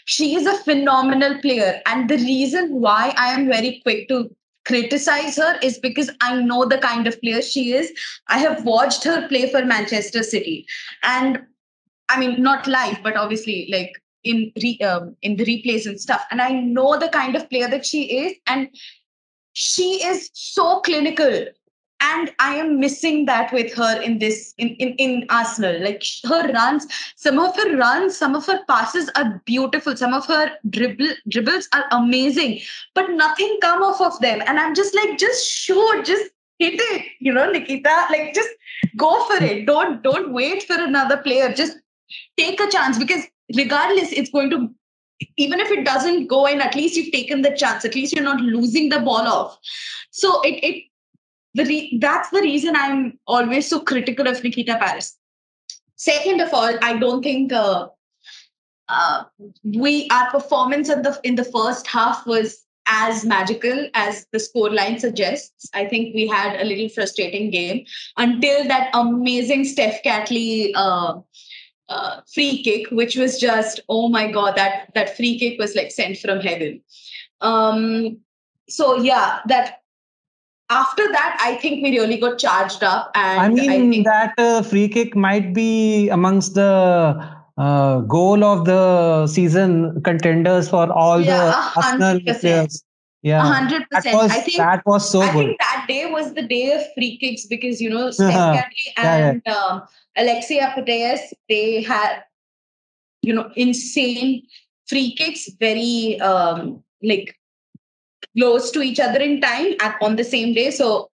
[0.06, 5.38] She is a phenomenal player, and the reason why I am very quick to criticize
[5.38, 7.92] her is because I know the kind of player she is.
[8.28, 10.66] I have watched her play for Manchester City,
[11.04, 11.46] and
[12.10, 13.94] I mean, not live, but obviously like
[14.26, 16.26] in re, um, in the replays and stuff.
[16.32, 18.70] And I know the kind of player that she is, and
[19.54, 21.46] she is so clinical.
[22.02, 25.82] And i am missing that with her in this in, in in arsenal.
[25.82, 29.96] Like her runs some of her runs some of her passes are beautiful.
[29.96, 32.60] Some of her dribble dribbles are amazing.
[32.94, 34.44] But nothing come off of them.
[34.46, 37.06] And i'm just like just shoot just hit it.
[37.22, 38.50] You know nikita like just
[38.98, 39.66] go for it.
[39.66, 41.54] Don't don't wait for another player.
[41.54, 41.78] Just
[42.38, 43.24] take a chance because
[43.56, 44.70] regardless it's going to
[45.38, 48.24] even if it doesn't go in at least you've taken the chance at least you're
[48.24, 49.58] not losing the ball off
[50.12, 50.84] so it it
[51.56, 55.18] the re- that's the reason I'm always so critical of Nikita Parris.
[55.96, 57.88] Second of all, I don't think uh,
[58.90, 59.24] uh,
[59.64, 65.00] we our performance in the in the first half was as magical as the scoreline
[65.00, 65.70] suggests.
[65.74, 67.86] I think we had a little frustrating game
[68.18, 71.20] until that amazing Steph Catley uh,
[71.90, 75.92] uh, free kick, which was just oh my god, that that free kick was like
[75.92, 76.82] sent from heaven.
[77.42, 78.18] Um,
[78.68, 79.82] so yeah, that
[80.70, 83.12] after that, I think we really got charged up.
[83.16, 88.44] And I mean, I think, that uh, free kick might be amongst the uh, goal
[88.44, 92.84] of the season contenders for all Yeah, the Arsenal players.
[93.22, 94.16] Yeah, hundred percent.
[94.16, 95.46] I think that was so I good.
[95.48, 98.68] think that day was the day of free kicks because you know Steph Yeah,
[98.98, 99.30] yeah.
[99.30, 99.82] and um,
[100.18, 102.24] Alexia Putellas they had
[103.22, 104.44] you know insane
[104.88, 107.36] free kicks, very um, like
[108.38, 110.72] close to each other in time at on the same day.
[110.72, 111.10] So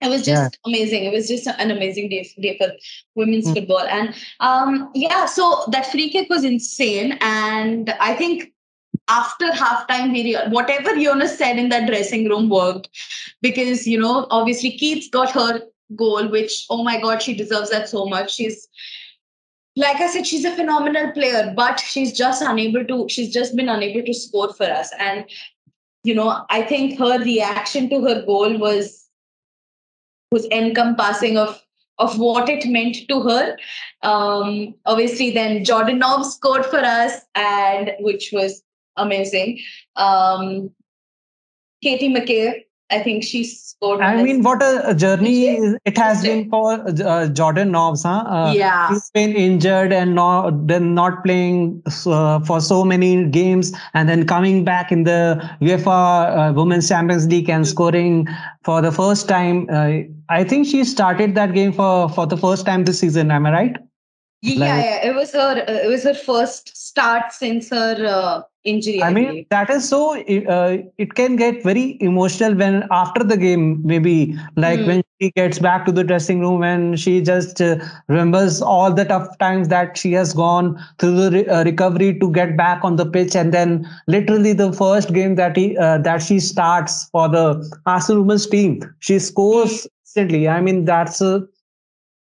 [0.00, 0.44] it was Yeah.
[0.44, 1.04] just amazing.
[1.04, 2.72] It was just an amazing day, day for
[3.14, 3.54] women's Mm.
[3.54, 3.80] football.
[3.80, 7.18] And um, yeah, so that free kick was insane.
[7.20, 8.52] And I think
[9.08, 12.88] after halftime, we whatever Jonas said in that dressing room worked
[13.42, 15.62] because you know obviously Keats got her
[15.96, 18.34] goal, which oh my god, she deserves that so much.
[18.34, 18.68] She's
[19.76, 23.08] like I said, she's a phenomenal player, but she's just unable to.
[23.08, 25.24] She's just been unable to score for us, and
[26.04, 29.08] you know I think her reaction to her goal was
[30.30, 31.60] was encompassing of
[31.98, 33.56] of what it meant to her.
[34.02, 38.62] Um, obviously, then Jordan Nobbs scored for us, and which was
[38.96, 39.60] amazing.
[39.96, 40.70] Um,
[41.82, 44.00] Katie McCabe, I think she scored.
[44.00, 48.24] I mean, what a, journey it has been for uh, Jordan Nobbs, huh?
[48.26, 53.72] Uh, yeah, He's been injured and not then not playing uh, for so many games,
[53.94, 58.28] and then coming back in the UEFA uh, Women's Champions League and scoring
[58.64, 59.66] for the first time.
[59.70, 63.30] Uh, I think she started that game for for the first time this season.
[63.30, 63.76] Am I right?
[64.42, 65.10] yeah, like- yeah.
[65.10, 65.64] It was her.
[65.66, 69.02] Uh, it was her first start since her uh, injury.
[69.02, 69.46] I, I mean, believe.
[69.50, 70.14] that is so.
[70.20, 74.86] Uh, it can get very emotional when after the game, maybe like Hmm.
[74.86, 77.76] when she gets back to the dressing room and she just uh,
[78.08, 82.30] remembers all the tough times that she has gone through the re- uh, recovery to
[82.32, 86.22] get back on the pitch, and then literally the first game that he uh, that
[86.22, 87.46] she starts for the
[87.86, 90.48] Arsenal women's team, she scores instantly.
[90.48, 91.46] I mean, that's a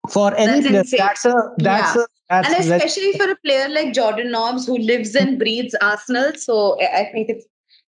[0.10, 1.04] for any That's player.
[1.04, 2.02] That's a that's Yeah.
[2.04, 2.06] a
[2.42, 6.34] that's and especially for a player like Jordan Nobbs who lives and breathes Arsenal.
[6.36, 7.46] So I think it's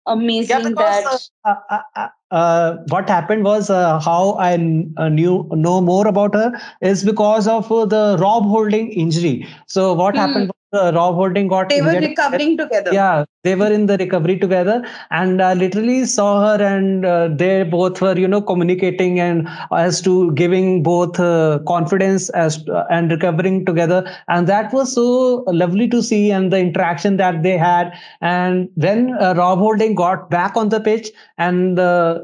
[0.08, 1.30] amazing Yeah, because that.
[1.46, 4.54] uh, uh, uh, uh, what happened was uh, how I
[4.98, 6.52] uh, knew know more about her
[6.82, 9.48] is because of uh, the Rob Holding injury.
[9.68, 10.18] So what Hmm.
[10.18, 12.92] happened was uh, Rob Holding got they were recovering together.
[12.94, 17.64] Yeah, they were in the recovery together, and I literally saw her, and uh, they
[17.64, 23.12] both were, you know, communicating and as to giving both uh, confidence as uh, and
[23.12, 27.94] recovering together, and that was so lovely to see, and the interaction that they had.
[28.22, 32.20] And then uh, Rob Holding got back on the pitch, and uh,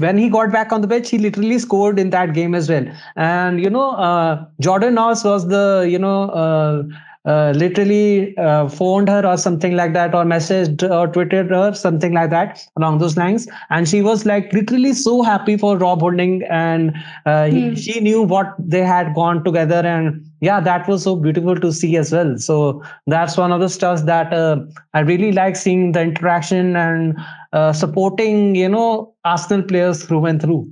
[0.00, 2.86] when he got back on the pitch, he literally scored in that game as well.
[3.16, 6.30] And you know, uh, Jordan Nobbs was the you know.
[6.30, 6.82] Uh,
[7.24, 12.12] uh, literally uh, phoned her or something like that, or messaged or tweeted her something
[12.12, 16.42] like that along those lines, and she was like literally so happy for Rob Holding,
[16.50, 16.94] and
[17.26, 17.74] uh, Hmm.
[17.74, 21.96] she knew what they had gone together, and yeah, that was so beautiful to see
[21.96, 22.36] as well.
[22.38, 24.56] So that's one of the stuff that uh,
[24.94, 27.18] I really like seeing the interaction and
[27.52, 30.68] uh, supporting, you know, Arsenal players through and through.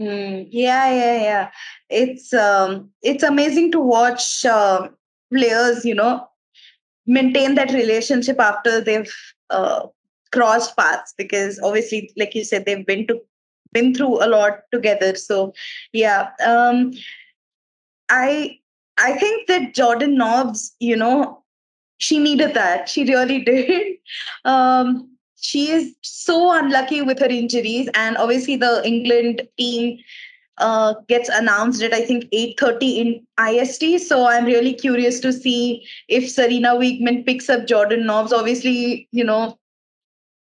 [0.00, 1.50] Mm, yeah, yeah, yeah.
[1.88, 4.88] It's um, it's amazing to watch uh,
[5.32, 6.28] players, you know,
[7.06, 9.12] maintain that relationship after they've
[9.50, 9.86] uh,
[10.32, 13.20] crossed paths because obviously, like you said, they've been to
[13.72, 15.14] been through a lot together.
[15.14, 15.54] So,
[15.92, 16.92] yeah, um,
[18.10, 18.58] I
[18.98, 21.42] I think that Jordan Nobbs, you know,
[21.98, 22.88] she needed that.
[22.88, 23.96] She really did.
[24.44, 29.98] Um, she is so unlucky with her injuries, and obviously the England team
[30.58, 34.06] uh, gets announced at I think 8:30 in IST.
[34.06, 38.32] So I'm really curious to see if Sarina Wiegman picks up Jordan Nobbs.
[38.32, 39.58] Obviously, you know,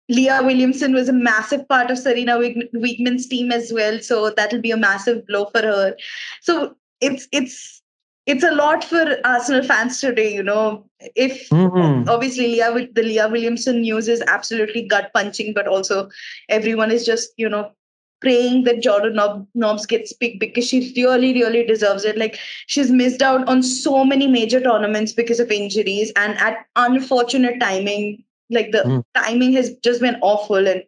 [0.08, 2.38] Leah Williamson was a massive part of Sarina
[2.74, 4.00] Wiegman's team as well.
[4.00, 5.96] So that'll be a massive blow for her.
[6.40, 7.82] So it's it's
[8.26, 10.84] it's a lot for Arsenal fans today, you know.
[11.14, 12.08] If mm-hmm.
[12.08, 16.10] obviously Leah the Leah Williamson news is absolutely gut punching, but also
[16.48, 17.72] everyone is just, you know,
[18.20, 22.18] praying that Jordan Nob- Nobbs gets picked because she really, really deserves it.
[22.18, 27.60] Like she's missed out on so many major tournaments because of injuries and at unfortunate
[27.60, 28.24] timing.
[28.50, 29.04] Like the mm.
[29.14, 30.82] timing has just been awful, and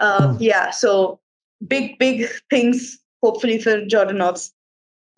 [0.00, 0.36] uh, mm.
[0.40, 1.20] yeah, so
[1.66, 4.52] big, big things hopefully for Jordan Nobbs.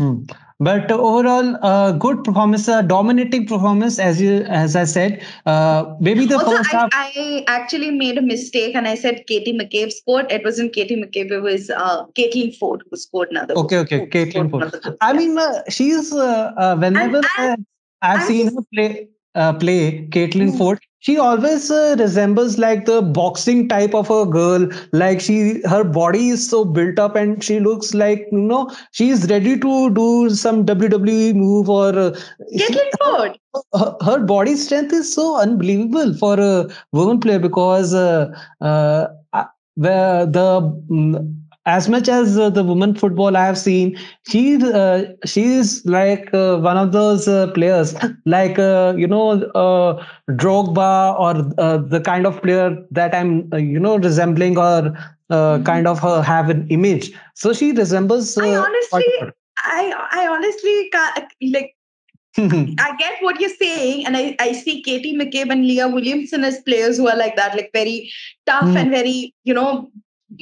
[0.02, 0.30] Mm.
[0.66, 5.20] But overall, uh, good performance, a dominating performance, as you as I said.
[5.44, 6.90] Uh, maybe the also, first I, half.
[6.92, 10.30] I actually made a mistake and I said Katie McCabe scored.
[10.30, 11.32] It wasn't Katie McCabe.
[11.32, 13.54] It was uh, Caitlin Foord who scored another.
[13.54, 14.96] Okay, okay, Caitlin Foord.
[15.00, 17.66] I mean, uh, she's uh, uh, whenever and, and,
[18.02, 20.58] I've seen her play uh, play Caitlin mm.
[20.58, 24.68] Foord, she always uh, resembles like the boxing type of a girl.
[24.92, 29.28] Like she, her body is so built up, and she looks like you know she's
[29.28, 31.88] ready to do some WWE move or.
[31.88, 32.10] Uh,
[32.56, 33.36] Caitlin Foord.
[33.74, 39.08] Her, her, body strength is so unbelievable for a woman player because uh, uh,
[39.76, 40.60] the the
[40.90, 43.96] mm, as much as uh, the women football I have seen,
[44.28, 47.94] she uh, she is like uh, one of those uh, players,
[48.26, 53.96] like uh, you know uh, Drogba or the kind of player that I'm you know
[53.98, 54.96] resembling or
[55.30, 55.62] mm-hmm.
[55.62, 57.12] kind of have an image.
[57.34, 58.36] So she resembles.
[58.36, 59.04] I honestly,
[59.58, 60.90] I I honestly
[61.52, 61.76] like.
[62.38, 66.62] I get what you're saying, and I, I see Katie McCabe and Leah Williamson as
[66.62, 68.10] players who are like that, like very
[68.46, 68.74] tough mm.
[68.74, 69.90] and very, you know,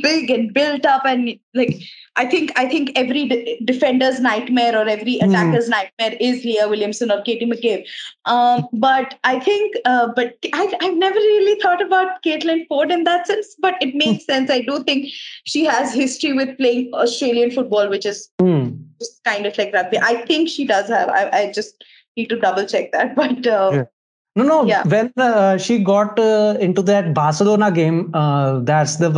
[0.02, 1.82] big and built up and like
[2.16, 5.28] i think i think every de- defender's nightmare or every hmm.
[5.28, 5.70] attacker's mm.
[5.70, 7.84] nightmare is leah williamson or katie mccabe
[8.26, 13.04] um, but i think uh, but I, i've never really thought about caitlin foord in
[13.04, 14.26] that sense but it makes mm.
[14.26, 15.12] sense i do think
[15.44, 18.78] she has history with playing australian football which is mm.
[19.00, 21.84] just kind of like rugby i think she does have i, I just
[22.16, 23.84] need to double check that but uh, yeah.
[24.36, 24.64] No, no.
[24.64, 24.82] Yeah.
[24.86, 29.10] When uh, she got uh, into that Barcelona game, uh, that's the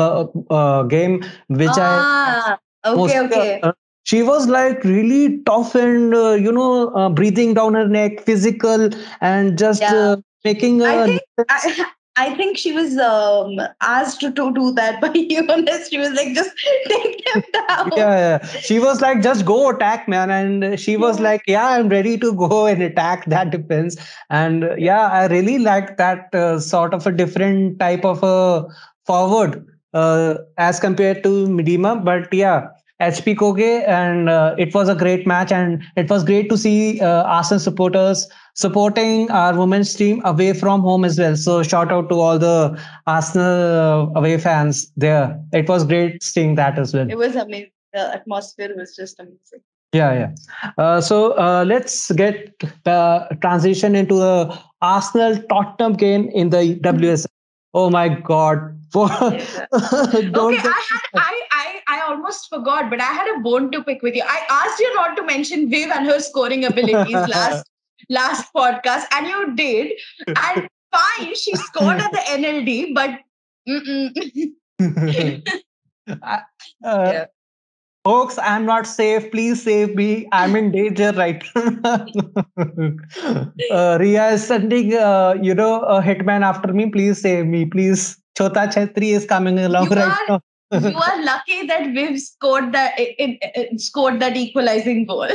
[0.50, 2.90] uh, game which ah, I.
[2.90, 3.60] Okay, okay.
[3.60, 3.72] Uh,
[4.04, 8.88] she was like really tough and uh, you know breathing down her neck, physical,
[9.20, 10.16] and just yeah.
[10.44, 10.82] making.
[10.82, 11.86] I think I,
[12.16, 15.88] I think she was um, asked to, to do that by Eunice.
[15.88, 16.50] She was like, just
[16.88, 17.90] take them down.
[17.96, 20.30] Yeah, yeah, she was like, just go attack, man.
[20.30, 21.24] And she was yeah.
[21.24, 23.96] like, yeah, I'm ready to go and attack that defense.
[24.28, 28.66] And yeah, I really like that uh, sort of a different type of a
[29.06, 32.04] forward uh, as compared to Miedema.
[32.04, 32.68] But yeah,
[33.02, 35.52] HB Køge, and uh, it was a great match.
[35.52, 40.80] And it was great to see uh, Arsenal supporters supporting our women's team away from
[40.80, 41.36] home as well.
[41.36, 45.38] So shout out to all the Arsenal uh, away fans there.
[45.52, 47.10] It was great seeing that as well.
[47.10, 47.70] It was amazing.
[47.92, 49.60] The atmosphere was just amazing.
[49.92, 50.72] Yeah, yeah.
[50.78, 57.26] Uh, so uh, let's get the transition into the Arsenal Tottenham game in the WS.
[57.74, 58.78] Oh my God!
[58.96, 61.46] okay, I, had, I,
[61.92, 64.22] I almost forgot, but I had a bone to pick with you.
[64.26, 67.64] I asked you not to mention Viv and her scoring abilities last
[68.08, 69.92] last podcast, and you did.
[70.26, 73.20] And fine, she scored at the NLD, but.
[76.22, 76.38] uh,
[76.84, 77.26] yeah.
[78.04, 79.30] Folks, I'm not safe.
[79.30, 80.28] Please save me.
[80.32, 82.04] I'm in danger right now.
[83.70, 86.90] uh, Ria is sending, uh, you know, a hitman after me.
[86.90, 87.64] Please save me.
[87.64, 88.18] Please.
[88.36, 90.40] Chota Chetri is coming along you right are, now.
[90.72, 95.28] You are lucky that we've scored that it, it, it scored that equalizing goal.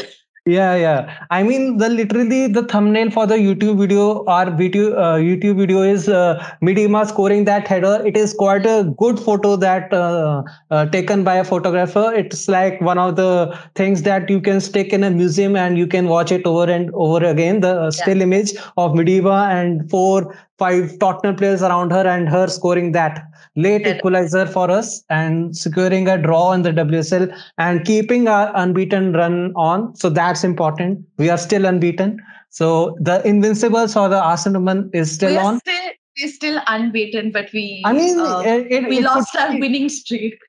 [0.48, 1.26] Yeah, yeah.
[1.30, 5.82] I mean, the literally the thumbnail for the YouTube video or video uh, YouTube video
[5.82, 8.02] is uh, Miedema scoring that header.
[8.06, 12.14] It is quite a good photo that uh, uh, taken by a photographer.
[12.16, 15.86] It's like one of the things that you can stick in a museum and you
[15.86, 17.60] can watch it over and over again.
[17.60, 17.90] The yeah.
[17.90, 23.24] still image of Miedema and four, five Tottenham players around her and her scoring that
[23.55, 29.14] late equalizer for us and securing a draw in the WSL and keeping our unbeaten
[29.14, 29.95] run on.
[29.95, 31.05] So that's important.
[31.18, 32.20] We are still unbeaten.
[32.49, 35.60] So the Invincibles or the Arsenal is still we're on.
[35.60, 35.89] Still,
[36.20, 37.82] we're still unbeaten, but we.
[37.86, 40.39] I mean, uh, it, we it lost our be, winning streak.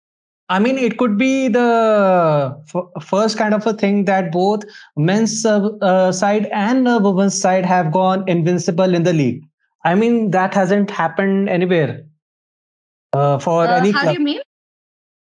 [0.49, 4.63] I mean, it could be the f- first kind of a thing that both
[4.97, 9.45] men's uh, uh, side and uh, women's side have gone invincible in the league.
[9.85, 12.05] I mean, that hasn't happened anywhere
[13.13, 14.15] uh, for uh, any how club.
[14.17, 14.41] do you mean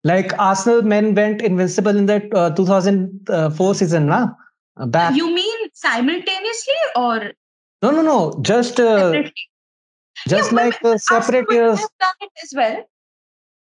[0.04, 4.30] Like Arsenal men went invincible in the uh, 2004 season, na?
[4.88, 5.16] Back.
[5.16, 7.32] You mean simultaneously or
[7.82, 8.40] No, no, no.
[8.42, 9.24] Just uh,
[10.28, 11.80] just Yeah, like uh, separate years.
[11.80, 12.84] have done it as well.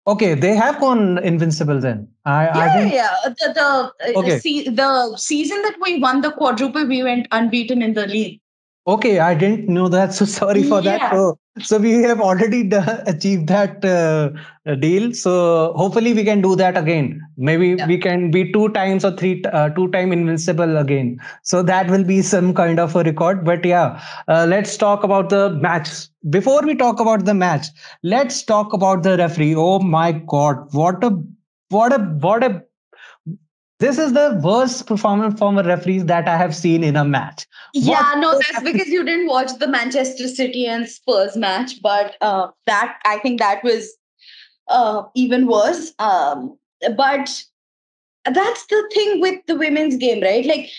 [0.07, 2.07] Okay, they have gone invincible then.
[2.25, 2.91] I, I Yeah, didn't.
[2.93, 3.15] yeah.
[3.25, 3.67] The the,
[4.17, 4.37] uh, Okay.
[4.39, 8.39] se- the season that we won the quadruple, we went unbeaten in the league.
[8.87, 10.13] Okay, I didn't know that.
[10.13, 11.11] So sorry for that.
[11.11, 14.29] So, so we have already done, achieved that uh,
[14.75, 15.11] deal.
[15.13, 17.19] So hopefully we can do that again.
[17.37, 17.87] Maybe Yeah.
[17.87, 21.17] we can be two times or three uh, two time invincible again.
[21.43, 23.43] So that will be some kind of a record.
[23.43, 25.89] But yeah, uh, let's talk about the match.
[26.29, 27.67] Before we talk about the match,
[28.03, 29.55] let's talk about the referee.
[29.55, 31.17] Oh my God, what a
[31.69, 32.61] what a what a
[33.79, 37.45] this is the worst performance from a referee that I have seen in a match.
[37.73, 42.15] Yeah, What no, that's because you didn't watch the Manchester City and Spurs match, but
[42.21, 43.93] uh, that I think that was
[44.69, 45.93] uh, even worse.
[45.99, 46.57] Um,
[46.95, 47.43] but
[48.25, 50.45] that's the thing with the women's game, right?
[50.45, 50.69] Like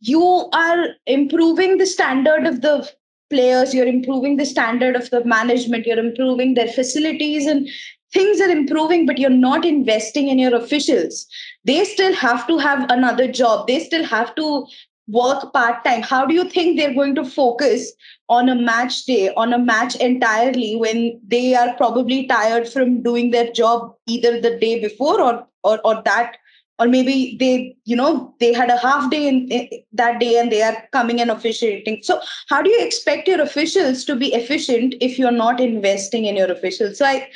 [0.00, 2.90] you are improving the standard of the
[3.30, 7.68] players, you're improving the standard of the management, you're improving their facilities, and
[8.12, 11.26] things are improving, but you're not investing in your officials.
[11.64, 13.66] They still have to have another job.
[13.66, 14.66] They still have to
[15.08, 16.02] work part time.
[16.02, 17.92] How do you think they're going to focus
[18.28, 23.30] on a match day, on a match entirely when they are probably tired from doing
[23.30, 26.36] their job either the day before or or, or that
[26.78, 30.52] or maybe they you know they had a half day in, in that day and
[30.52, 34.94] they are coming and officiating so how do you expect your officials to be efficient
[35.00, 37.28] if you're not investing in your officials so i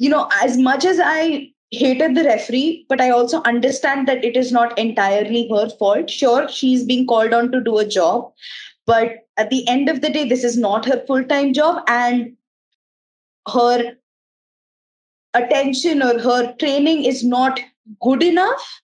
[0.00, 1.20] you know as much as i
[1.78, 6.10] hated the referee but i also understand that it is not entirely her fault.
[6.10, 8.32] Sure she's being called on to do a job
[8.86, 12.32] but at the end of the day this is not her full-time job and
[13.54, 13.96] her
[15.34, 17.60] attention or her training is not
[18.00, 18.80] good enough.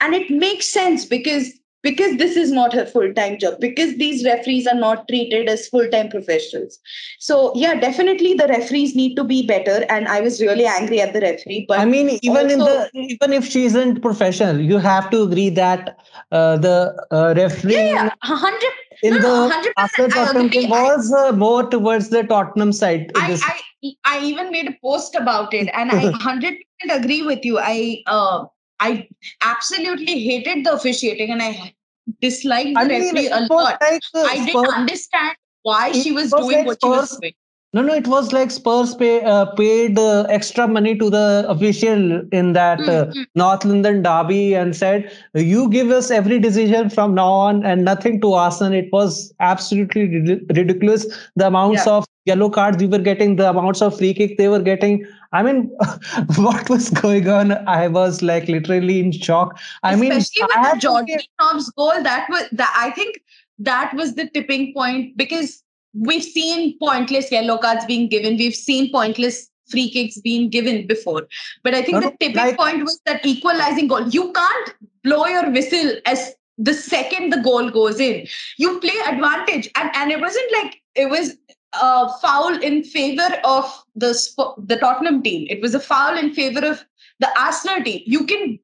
[0.00, 4.66] And it makes sense because because this is not her full-time job because these referees
[4.66, 6.78] are not treated as full-time professionals
[7.18, 11.12] so yeah definitely the referees need to be better and i was really angry at
[11.12, 15.10] the referee but I mean, even in the even if she isn't professional, you have
[15.10, 15.98] to agree that
[16.32, 18.62] uh, the uh, referee yeah, yeah 100
[19.02, 23.12] in no, no, the 100% after Tottenham game was uh, more towards the Tottenham side.
[23.14, 27.44] I, I I even made a post about it, and I hundred percent agree with
[27.44, 27.58] you.
[27.58, 28.46] I uh,
[28.80, 29.08] I
[29.42, 31.74] absolutely hated the officiating, and I
[32.20, 33.78] disliked the I mean, referee a lot.
[33.80, 37.32] like uh, I didn't Spurs- understand why she was doing like what she was doing.
[37.74, 42.22] No, no, it was like Spurs pay, uh, paid uh, extra money to the official
[42.32, 43.26] in that uh, Mm, mm.
[43.34, 48.22] North London derby and said, "You give us every decision from now on and nothing
[48.22, 51.04] to Arsenal." It was absolutely rid- ridiculous.
[51.36, 51.92] The amounts Yeah.
[51.96, 55.06] of yellow cards we were getting, the amounts of free kick they were getting.
[55.32, 55.70] I mean,
[56.36, 57.52] what was going on?
[57.68, 59.58] I was like literally in shock.
[59.82, 63.20] I mean, especially I with the Jordan Nobbs goal, that was that I think
[63.58, 65.62] that was the tipping point because
[65.94, 71.26] we've seen pointless yellow cards being given, we've seen pointless free kicks being given before.
[71.62, 74.08] But I think No, the tipping like- point was that equalizing goal.
[74.08, 74.74] You can't
[75.04, 78.26] blow your whistle as the second the goal goes in.
[78.58, 79.68] You play advantage.
[79.76, 81.36] And and it wasn't like it was
[81.74, 83.64] a foul in favor of
[83.94, 84.10] the
[84.58, 85.46] the Tottenham team.
[85.50, 86.84] It was a foul in favor of
[87.20, 88.02] the Arsenal team.
[88.06, 88.58] You can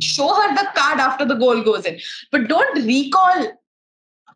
[0.00, 1.98] show her the card after the goal goes in.
[2.30, 3.52] But don't recall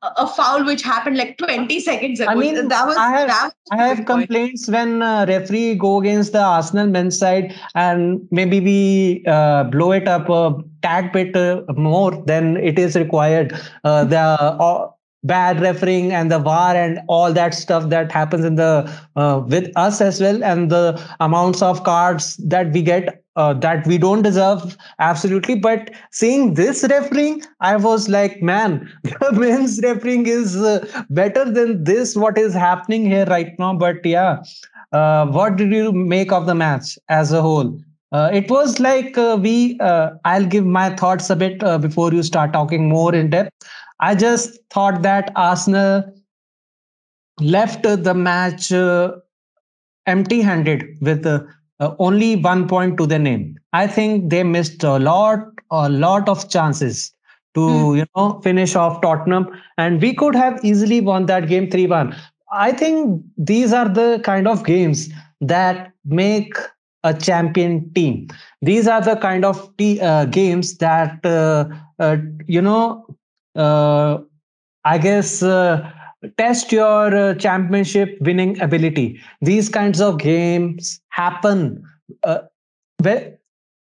[0.03, 2.31] a, foul which happened like 20 seconds ago.
[2.31, 5.99] I mean, that was I have- that was I have complaints when uh, referee go
[6.01, 11.35] against the Arsenal men's side and maybe we uh, blow it up a tad bit
[11.35, 13.53] uh, more than it is required.
[13.85, 14.91] Uh, the uh,
[15.25, 19.71] bad refereeing and the VAR and all that stuff that happens in the uh, with
[19.77, 24.23] us as well and the amounts of cards that we get uh, that we don't
[24.23, 25.57] deserve absolutely.
[25.57, 31.85] But seeing this refereeing i was like man the men's refereeing is uh, better than
[31.85, 33.75] this what is happening here right now.
[33.75, 34.43] But yeah
[34.93, 37.79] uh, what did you make of the match as a whole?
[38.13, 42.13] Uh, it was like uh, we uh, i'll give my thoughts a bit uh, before
[42.13, 43.51] you start talking more in depth
[44.01, 46.05] i just thought that arsenal
[47.41, 49.13] left the match uh,
[50.07, 51.41] empty handed with uh,
[51.81, 53.59] uh, only one point to their name.
[53.73, 55.41] I think they missed a lot
[55.71, 57.13] a lot of chances
[57.55, 57.97] to Hmm.
[57.97, 62.15] you know finish off tottenham and we could have easily won that game 3-1
[62.53, 65.09] i think these are the kind of games
[65.41, 66.55] that make
[67.05, 68.29] a champion team.
[68.63, 71.67] These are the kind of t- uh, games that uh,
[71.99, 72.17] uh,
[72.47, 73.07] you know
[74.85, 75.91] i guess uh,
[76.39, 79.21] test your uh, championship winning ability.
[79.41, 81.83] These kinds of games happen
[82.25, 82.39] uh,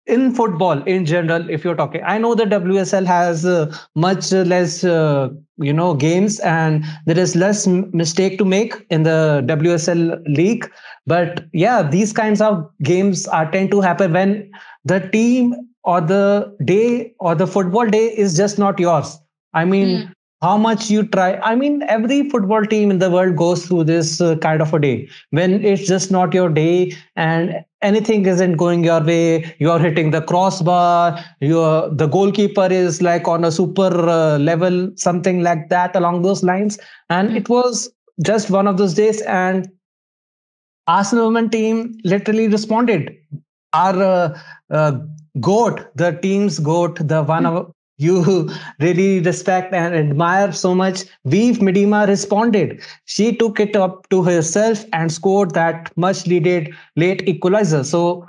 [0.06, 4.82] in football in general if you're talking i know the wsl has uh, much less
[4.84, 10.22] uh, you know games and there is less m- mistake to make in the wsl
[10.36, 10.70] league.
[11.06, 14.50] But yeah these kinds of games are tend to happen when
[14.84, 15.54] the team
[15.84, 19.18] or the day or the football day is just not yours
[19.54, 23.34] i mean mm how much you try i mean every football team in the world
[23.36, 25.08] goes through this uh, kind of a day.
[25.30, 30.22] When it's just not your day and anything isn't going your way you're hitting the
[30.22, 36.22] crossbar your the goalkeeper is like on a super uh, level something like that along
[36.22, 36.78] those lines.
[37.10, 37.90] And it was
[38.24, 39.68] just one of those days and
[40.86, 43.16] arsenal women team literally responded.
[43.72, 44.38] Our uh,
[44.70, 44.92] uh,
[45.40, 48.48] goat the team's goat the one of you
[48.80, 51.04] really respect and admire so much.
[51.26, 52.80] Viv Miedema responded.
[53.04, 57.84] She took it up to herself and scored that much needed late equalizer.
[57.84, 58.26] So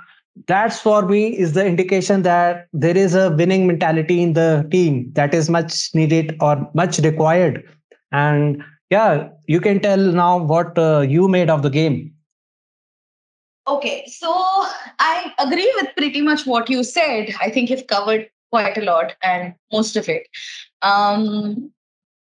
[0.47, 5.11] that's for me is the indication that there is a winning mentality in the team
[5.13, 7.63] that is much needed or much required.
[8.11, 12.13] And yeah, you can tell now what uh, you made of the game.
[13.67, 14.34] Okay, so
[14.97, 17.30] I agree with pretty much what you said.
[17.39, 20.28] I think you've covered quite a lot and most of it.
[20.82, 21.72] Um,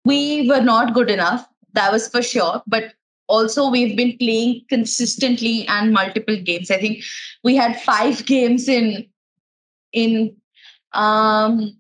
[0.05, 2.61] we were not good enough, that was for sure.
[2.67, 2.93] But
[3.27, 6.69] also, we've been playing consistently and multiple games.
[6.69, 7.03] I think
[7.43, 9.05] we had five games in
[9.93, 10.35] in
[10.93, 11.77] um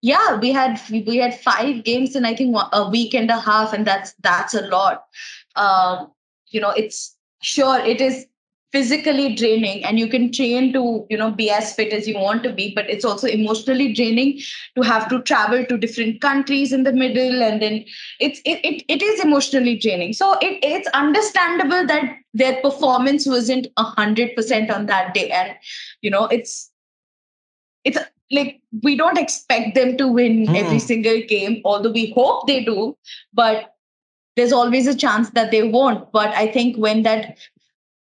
[0.00, 3.72] yeah we had we had five games in i think a week and a half
[3.72, 5.04] and that's that's a lot
[5.56, 6.10] um
[6.48, 8.26] you know it's sure it is
[8.72, 12.42] physically draining and you can train to you know be as fit as you want
[12.42, 14.40] to be but it's also emotionally draining
[14.74, 17.84] to have to travel to different countries in the middle and then
[18.18, 23.66] it's it, it, it is emotionally draining so it, it's understandable that their performance wasn't
[23.76, 25.54] a hundred percent on that day and
[26.00, 26.70] you know it's
[27.84, 27.98] it's
[28.30, 30.56] like we don't expect them to win mm.
[30.56, 32.96] every single game although we hope they do
[33.34, 33.74] but
[34.36, 37.36] there's always a chance that they won't but i think when that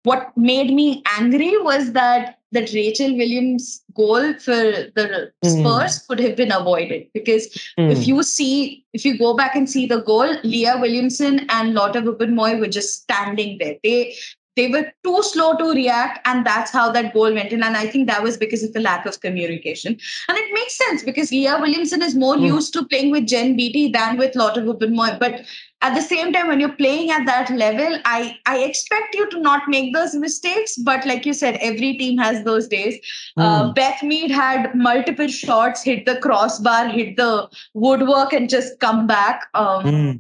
[0.10, 4.56] what made me angry was that that Rachel Williams goal for
[4.96, 5.60] the mm.
[5.60, 7.48] Spurs could have been avoided because
[7.78, 7.92] mm.
[7.92, 12.04] if you see if you go back and see the goal, Leah Williamson and Lotte
[12.08, 13.76] Wubben-Moy were just standing there.
[13.84, 14.16] They
[14.60, 17.86] they were too slow to react and that's how that goal went in and i
[17.92, 19.98] think that was because of the lack of communication
[20.28, 22.48] and it makes sense because leah williamson is more mm.
[22.48, 25.18] used to playing with jen beattie than with lotte Wubben-Moy.
[25.20, 25.46] but
[25.82, 29.40] at the same time when you're playing at that level i i expect you to
[29.40, 32.96] not make those mistakes but like you said every team has those days
[33.38, 33.44] mm.
[33.44, 39.08] uh, beth mead had multiple shots hit the crossbar hit the woodwork and just come
[39.08, 40.20] back um, mm.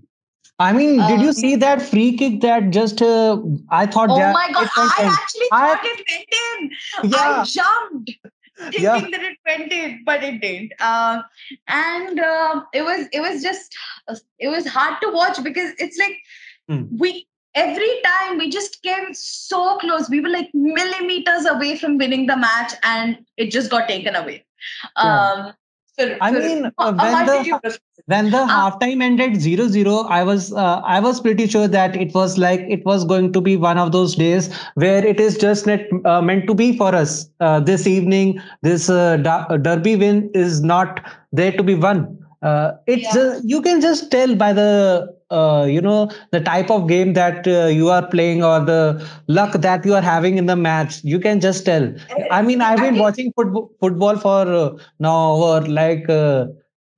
[0.61, 3.37] I mean, did you um, see that free kick that just uh,
[3.71, 4.09] I thought?
[4.09, 4.67] Oh my god!
[4.75, 7.11] I actually I, thought it went in.
[7.11, 7.17] Yeah.
[7.17, 8.11] I jumped
[8.59, 8.99] thinking yeah.
[8.99, 10.73] that it went in, but it didn't.
[10.79, 11.21] Uh,
[11.67, 13.75] and uh, it was it was just
[14.37, 16.17] it was hard to watch because it's like
[16.69, 16.87] mm.
[16.97, 20.09] we every time we just came so close.
[20.09, 24.45] We were like millimeters away from winning the match, and it just got taken away.
[24.97, 25.31] Yeah.
[25.31, 25.53] Um,
[25.99, 30.99] I mean, uh, when the when the uh, halftime ended 0-0, I was uh, I
[30.99, 34.15] was pretty sure that it was like it was going to be one of those
[34.15, 37.29] days where it is just not, uh, meant to be for us.
[37.39, 39.17] Uh, this evening, this uh,
[39.61, 42.17] derby win is not there to be won.
[42.41, 43.39] Uh, it's yeah.
[43.43, 47.67] you can just tell by the uh, you know the type of game that uh,
[47.67, 51.39] you are playing or the luck that you are having in the match you can
[51.39, 51.93] just tell
[52.31, 56.45] i mean i've been watching football, football for uh, now or like uh,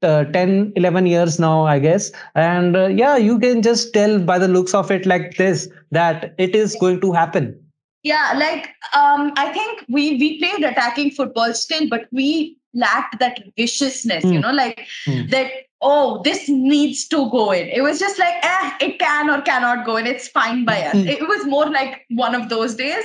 [0.04, 4.40] uh, 10 11 years now i guess and uh, yeah you can just tell by
[4.40, 7.58] the looks of it like this that it is going to happen
[8.04, 13.40] yeah like um i think we we played attacking football still but we lacked that
[13.58, 14.34] viciousness, mm.
[14.34, 14.42] you hmm.
[14.42, 15.30] know, like mm.
[15.30, 15.52] that,
[15.82, 17.68] oh, this needs to go in.
[17.70, 20.06] It was just like, eh, it can or cannot go in.
[20.06, 20.96] It's fine by us.
[20.96, 21.08] Mm.
[21.08, 23.04] It was more like one of those days.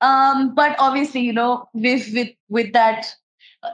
[0.00, 3.06] Um, but obviously, you know, with with with that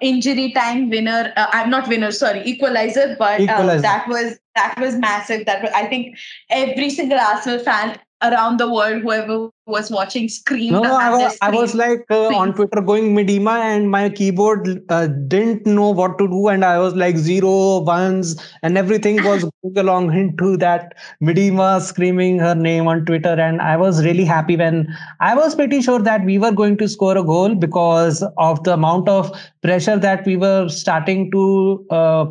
[0.01, 3.83] injury time winner, uh, I'm not winner, sorry, equalizer, but uh, equalizer.
[3.83, 5.47] that was that was massive.
[5.47, 6.17] That was, I think
[6.49, 10.73] every single Arsenal fan around the world, whoever was watching screamed.
[10.73, 15.07] No, I was, I was like uh, on Twitter going Miedema, and my keyboard uh,
[15.07, 19.79] didn't know what to do, and I was like zero ones, and everything was going
[19.79, 24.87] along into that Miedema screaming her name on Twitter, and I was really happy when
[25.21, 28.75] I was pretty sure that we were going to score a goal because of the
[28.75, 29.33] amount of
[29.63, 31.87] pressure that we were starting to.
[31.91, 32.27] Uh,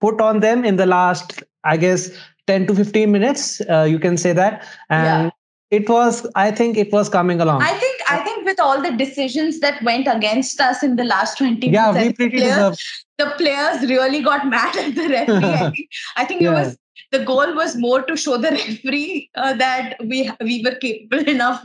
[0.00, 2.10] put on them in the last i guess
[2.46, 5.78] 10 to 15 minutes uh, you can say that and yeah.
[5.78, 8.92] it was i think it was coming along i think I think with all the
[8.92, 12.78] decisions that went against us in the last 20 yeah, minutes, we pretty players,
[13.18, 15.44] the players really got mad at the referee.
[15.44, 16.50] I think, I think yeah.
[16.50, 16.78] it was
[17.10, 21.62] the goal was more to show the referee uh, that we we were capable enough.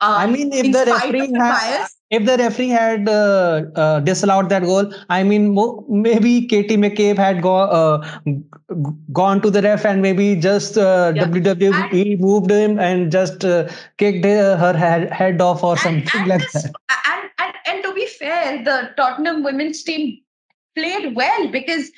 [0.00, 4.62] Um, I mean, if the referee had, if the referee had uh, uh, disallowed that
[4.62, 8.06] goal, I mean, mo- maybe Katie McCabe had go, uh,
[9.12, 11.24] gone to the ref and maybe just uh, yeah.
[11.24, 16.20] WWE and, moved him and just uh, kicked her head, head off or and, something
[16.20, 16.72] and like this, that.
[17.06, 20.20] And, and and to be fair, the Tottenham women's team
[20.76, 21.90] played well because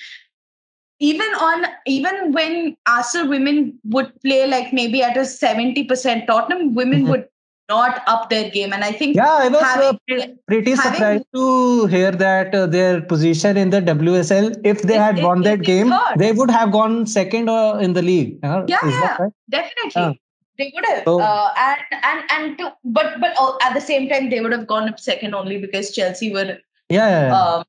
[1.01, 7.01] even on even when Arsenal women would play like maybe at a 70%, Tottenham women
[7.01, 7.11] mm-hmm.
[7.11, 7.29] would
[7.69, 8.73] not up their game.
[8.73, 12.55] And I think yeah, I was uh, having, uh, pretty having, surprised to hear that
[12.55, 15.89] uh, their position in the WSL, if they it, had it, won it, that game,
[15.89, 16.19] hurt.
[16.19, 18.39] they would have gone second uh, in the league.
[18.45, 19.33] Uh, yeah, yeah, right?
[19.51, 20.21] definitely.
[20.57, 24.31] They would have, so, uh, and and and to, but but at the same time
[24.31, 26.59] they would have gone up second only because Chelsea were
[26.89, 27.41] yeah, yeah, yeah.
[27.41, 27.65] Um,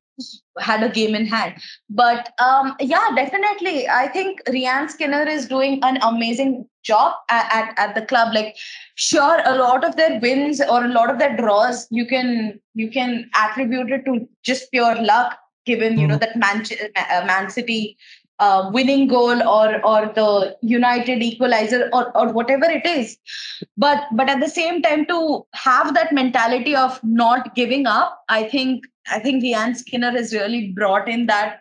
[0.58, 1.54] had a game in hand.
[1.90, 3.88] But um, yeah, definitely.
[3.88, 8.34] I think Rehanne Skinner is doing an amazing job at, at, at, the club.
[8.34, 8.56] Like,
[8.94, 12.90] sure, a lot of their wins or a lot of their draws, you can you
[12.90, 16.12] can attribute it to just pure luck, given you mm-hmm.
[16.12, 16.64] know that Man,
[16.96, 17.96] uh, Man City
[18.38, 23.16] uh, winning goal or or the United equalizer or or whatever it is.
[23.76, 28.44] But but at the same time, to have that mentality of not giving up, I
[28.44, 31.60] think I think Rehanne Skinner has really brought in that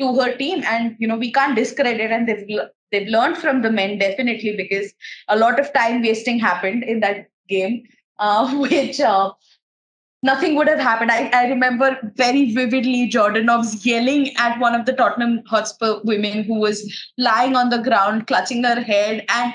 [0.00, 2.46] to her team, and you know we can't discredit, and they've
[2.94, 4.92] they've learned from the men definitely because
[5.28, 7.82] a lot of time wasting happened in that game,
[8.18, 9.00] uh, which.
[9.00, 9.32] Uh,
[10.24, 11.12] nothing would have happened.
[11.12, 16.44] I, I remember very vividly Jordan Nobbs yelling at one of the Tottenham Hotspur women
[16.44, 16.80] who was
[17.18, 19.24] lying on the ground, clutching her head.
[19.28, 19.52] And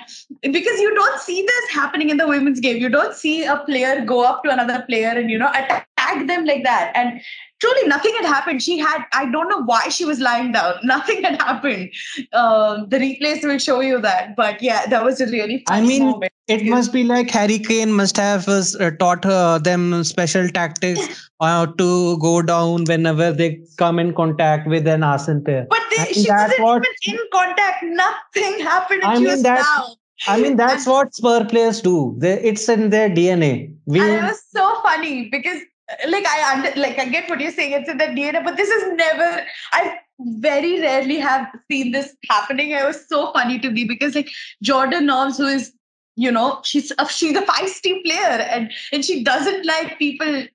[0.53, 4.05] because you don't see this happening in the women's game, you don't see a player
[4.05, 5.87] go up to another player and, you know, attack
[6.27, 6.91] them like that.
[6.95, 7.21] And
[7.59, 8.63] truly nothing had happened.
[8.63, 10.75] She had, I don't know why she was lying down.
[10.83, 11.91] Nothing had happened.
[12.33, 14.35] Um, the replays will show you that.
[14.35, 16.31] But yeah, that was a really I mean, moment.
[16.47, 21.65] it must be like Harry Kane must have uh, taught uh, them special tactics uh,
[21.65, 25.67] to go down whenever they come in contact with an Arsenal player.
[25.69, 27.83] But they, she wasn't what, even in contact.
[27.83, 29.03] Nothing happened.
[29.03, 29.95] I mean, that, down.
[30.27, 32.15] I mean, that's what Spur players do.
[32.17, 33.73] They, it's in their DNA.
[33.85, 35.61] We, and it was so funny because
[36.07, 37.73] like I under like I get what you're saying.
[37.73, 39.45] It's in the DNA, but this is never.
[39.71, 42.71] I very rarely have seen this happening.
[42.71, 44.29] It was so funny to me because like
[44.61, 45.73] Jordan Nobbs, who is
[46.15, 50.45] you know she's a, she's a feisty player and and she doesn't like people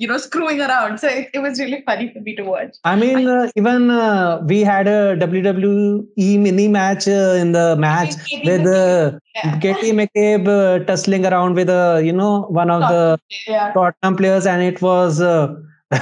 [0.00, 2.96] you know screwing around so it, it was really funny for me to watch i
[3.02, 8.66] mean uh, even uh, we had a wwe mini match uh, in the match with
[8.66, 9.58] uh, yeah.
[9.58, 13.72] Katie McCabe uh, tussling around with uh, you know one of the yeah.
[13.72, 15.54] Tottenham players and it was uh,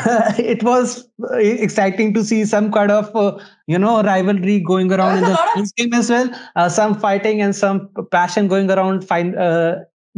[0.54, 5.18] it was uh, exciting to see some kind of uh, you know rivalry going around
[5.18, 9.34] in the game as well uh, some fighting and some passion going around find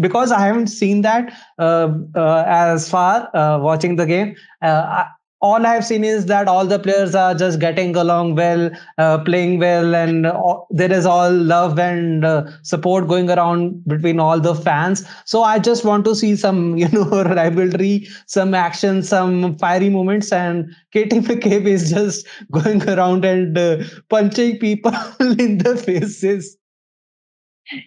[0.00, 4.34] because I haven't seen that uh, uh, as far uh, watching the game.
[4.62, 5.06] I,
[5.42, 9.58] all I've seen is that all the players are just getting along well, uh, playing
[9.58, 10.26] well, and
[10.70, 15.06] there is all love and uh, support going around between all the fans.
[15.24, 20.30] So I just want to see some, you know, rivalry, some action, some fiery moments,
[20.30, 23.78] and Katie McCabe is just going around and uh,
[24.10, 26.58] punching people in the faces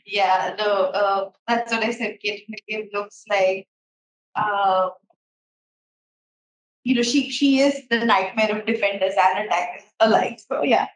[0.06, 2.18] yeah, no, uh, that's what I said.
[2.22, 3.68] Kate McCabe looks like,
[4.36, 4.90] uh,
[6.84, 10.40] you know, she she is the nightmare of defenders and attackers alike.
[10.48, 10.88] So yeah.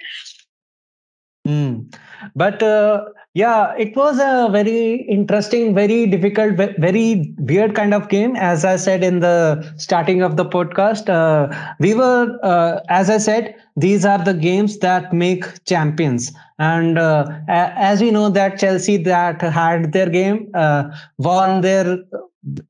[1.47, 1.95] Mm.
[2.35, 8.35] But uh, yeah, it was a very interesting, very difficult, very weird kind of game.
[8.35, 13.17] As I said in the starting of the podcast, uh, we were, uh, as I
[13.17, 16.33] said, these are the games that make champions.
[16.59, 20.85] And uh, as we know that Chelsea that had their game uh,
[21.17, 21.99] won their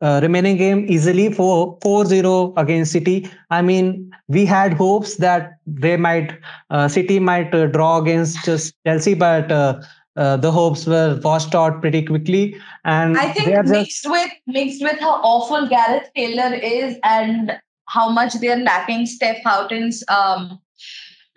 [0.01, 3.29] uh, remaining game easily for 4-0 against City.
[3.49, 6.37] I mean, we had hopes that they might
[6.69, 9.81] uh, City might uh, draw against just Chelsea, but uh,
[10.15, 12.55] uh, the hopes were washed out pretty quickly.
[12.85, 14.09] And I think mixed just...
[14.09, 20.03] with mixed with how awful Gareth Taylor is and how much they're lacking Steph Houghton's
[20.09, 20.59] um,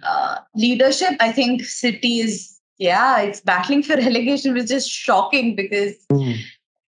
[0.03, 5.95] uh, leadership, I think City is yeah, it's battling for relegation, which is shocking because.
[6.13, 6.39] Mm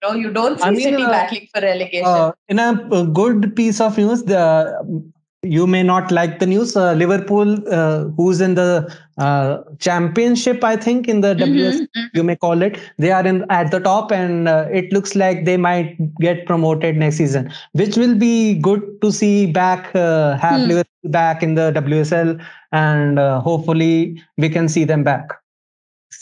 [0.02, 2.04] no, you don't see I mean, City uh, battling for relegation.
[2.04, 6.76] Uh, in a, a, good piece of news, the you may not like the news.
[6.76, 11.52] Uh, Liverpool, uh, who's in the uh, championship, I think in the mm-hmm.
[11.52, 12.06] WS, mm-hmm.
[12.14, 15.44] you may call it, they are in at the top, and uh, it looks like
[15.44, 20.60] they might get promoted next season, which will be good to see back, uh, have
[20.60, 20.68] mm.
[20.68, 22.40] Liverpool back in the WSL,
[22.70, 25.41] and uh, hopefully we can see them back.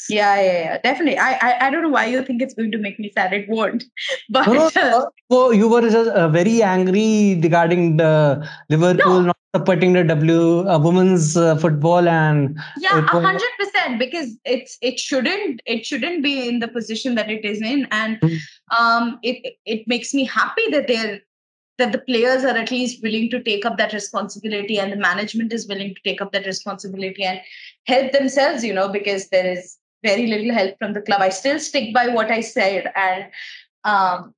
[0.09, 1.19] Yeah, yeah, yeah, definitely.
[1.19, 3.33] I, I, I don't know why you think it's going to make me sad.
[3.33, 3.85] It won't.
[4.29, 5.51] But no, no, no.
[5.51, 9.27] you were just uh, very angry regarding the Liverpool no.
[9.27, 13.99] not supporting the W uh, women's uh, football and yeah, hundred percent.
[13.99, 18.21] Because it's it shouldn't it shouldn't be in the position that it is in, and
[18.21, 18.39] mm.
[18.77, 21.21] um, it it makes me happy that they're
[21.81, 25.51] that the players are at least willing to take up that responsibility and the management
[25.51, 27.41] is willing to take up that responsibility and
[27.87, 31.21] help themselves you know because there is very little help from the club.
[31.21, 33.27] I still stick by what I said, and
[33.85, 34.35] um,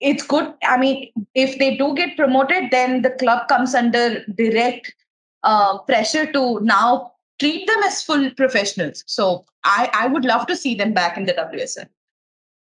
[0.00, 0.52] it's good.
[0.64, 4.94] I mean, if they do get promoted, then the club comes under direct
[5.42, 9.02] uh, pressure to now treat them as full professionals.
[9.06, 11.88] So I, I would love to see them back in the WSL.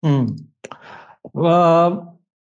[0.02, 0.36] Hmm.
[1.36, 2.00] Uh,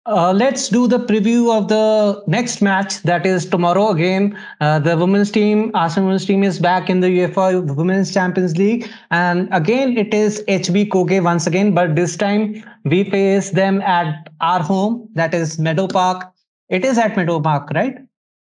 [0.06, 4.38] uh, let's do the preview of the next match that is tomorrow again.
[4.60, 8.88] Uh, the women's team, Arsenal women's team, is back in the UEFA Women's Champions League,
[9.10, 14.28] and again it is HB Køge once again, but this time we face them at
[14.40, 16.30] our home, that is Meadow Park.
[16.68, 17.96] It is at Meadow Park, right?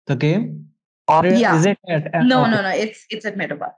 [0.07, 0.67] The game,
[1.07, 1.55] or yeah.
[1.55, 2.11] is it at?
[2.25, 2.51] no, okay.
[2.51, 2.69] no, no.
[2.69, 3.73] It's it's at Meadow Park.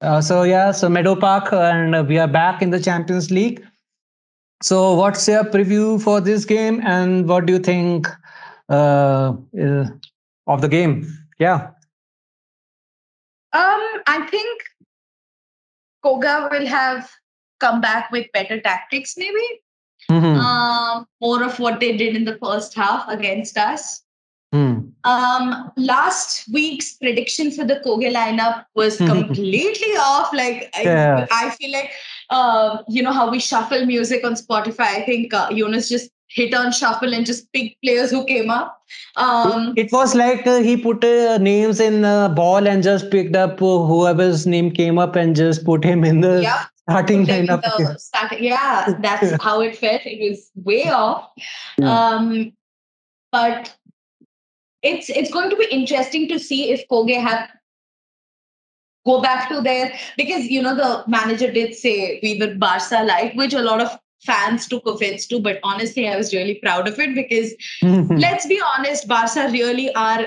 [0.00, 3.64] Uh, so yeah, so Meadow Park, and we are back in the Champions League.
[4.62, 8.08] So, what's your preview for this game, and what do you think
[8.68, 9.32] uh,
[10.46, 11.06] of the game?
[11.38, 11.70] Yeah.
[13.52, 14.62] Um, I think
[16.04, 17.08] Køge will have
[17.60, 19.62] come back with better tactics, maybe.
[20.10, 20.40] Mm-hmm.
[20.40, 24.02] Uh, more of what they did in the first half against us.
[24.54, 24.92] Mm.
[25.04, 30.32] Um, last week's prediction for the Køge lineup was completely off.
[30.32, 31.26] Like yeah.
[31.30, 31.90] I, I, feel like
[32.30, 34.80] uh, you know how we shuffle music on Spotify.
[34.80, 38.82] I think uh, Jonas just hit on shuffle and just picked players who came up.
[39.16, 43.34] Um, it was like uh, he put uh, names in the ball and just picked
[43.34, 46.58] up whoever's name came up and just put him in the yep.
[46.76, 47.62] starting lineup.
[47.62, 50.02] The starting, yeah, that's how it felt.
[50.04, 51.30] It was way off.
[51.78, 51.90] Yeah.
[51.90, 52.52] Um,
[53.32, 53.74] but
[54.82, 57.48] it's it's going to be interesting to see if Køge have
[59.08, 63.36] go back to there because you know the manager did say we were Barca light,
[63.36, 63.98] which a lot of
[64.30, 65.40] fans took offense to.
[65.40, 67.54] But honestly, I was really proud of it because
[68.26, 70.26] let's be honest, Barca really are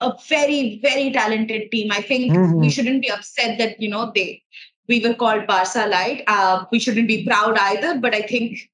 [0.00, 1.92] a very very talented team.
[1.92, 2.60] I think mm-hmm.
[2.66, 4.42] we shouldn't be upset that you know they
[4.88, 6.22] we were called Barca light.
[6.26, 8.70] Uh, we shouldn't be proud either, but I think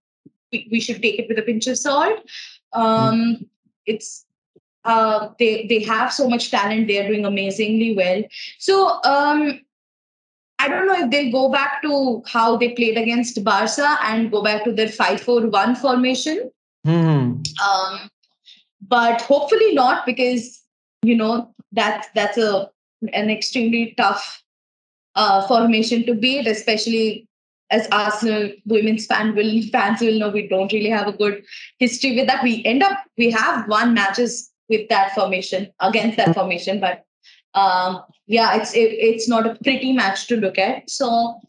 [0.52, 2.20] we, we should take it with a pinch of salt.
[2.72, 3.48] Um.
[3.84, 4.24] It's
[4.84, 6.88] uh, they they have so much talent.
[6.88, 8.22] They are doing amazingly well.
[8.58, 9.60] So um,
[10.58, 14.42] I don't know if they'll go back to how they played against Barca and go
[14.42, 16.50] back to their five four one formation.
[16.86, 17.42] Mm-hmm.
[17.68, 18.10] Um,
[18.88, 20.62] but hopefully not because
[21.02, 22.70] you know that that's a
[23.12, 24.42] an extremely tough
[25.14, 27.26] uh, formation to beat, especially
[27.70, 31.42] as Arsenal women's fan will fans will know we don't really have a good
[31.78, 32.42] history with that.
[32.44, 36.80] We end up we have won matches with that formation against that formation.
[36.80, 37.04] But
[37.54, 40.88] um, yeah, it's it, it's not a pretty match to look at.
[40.88, 41.40] So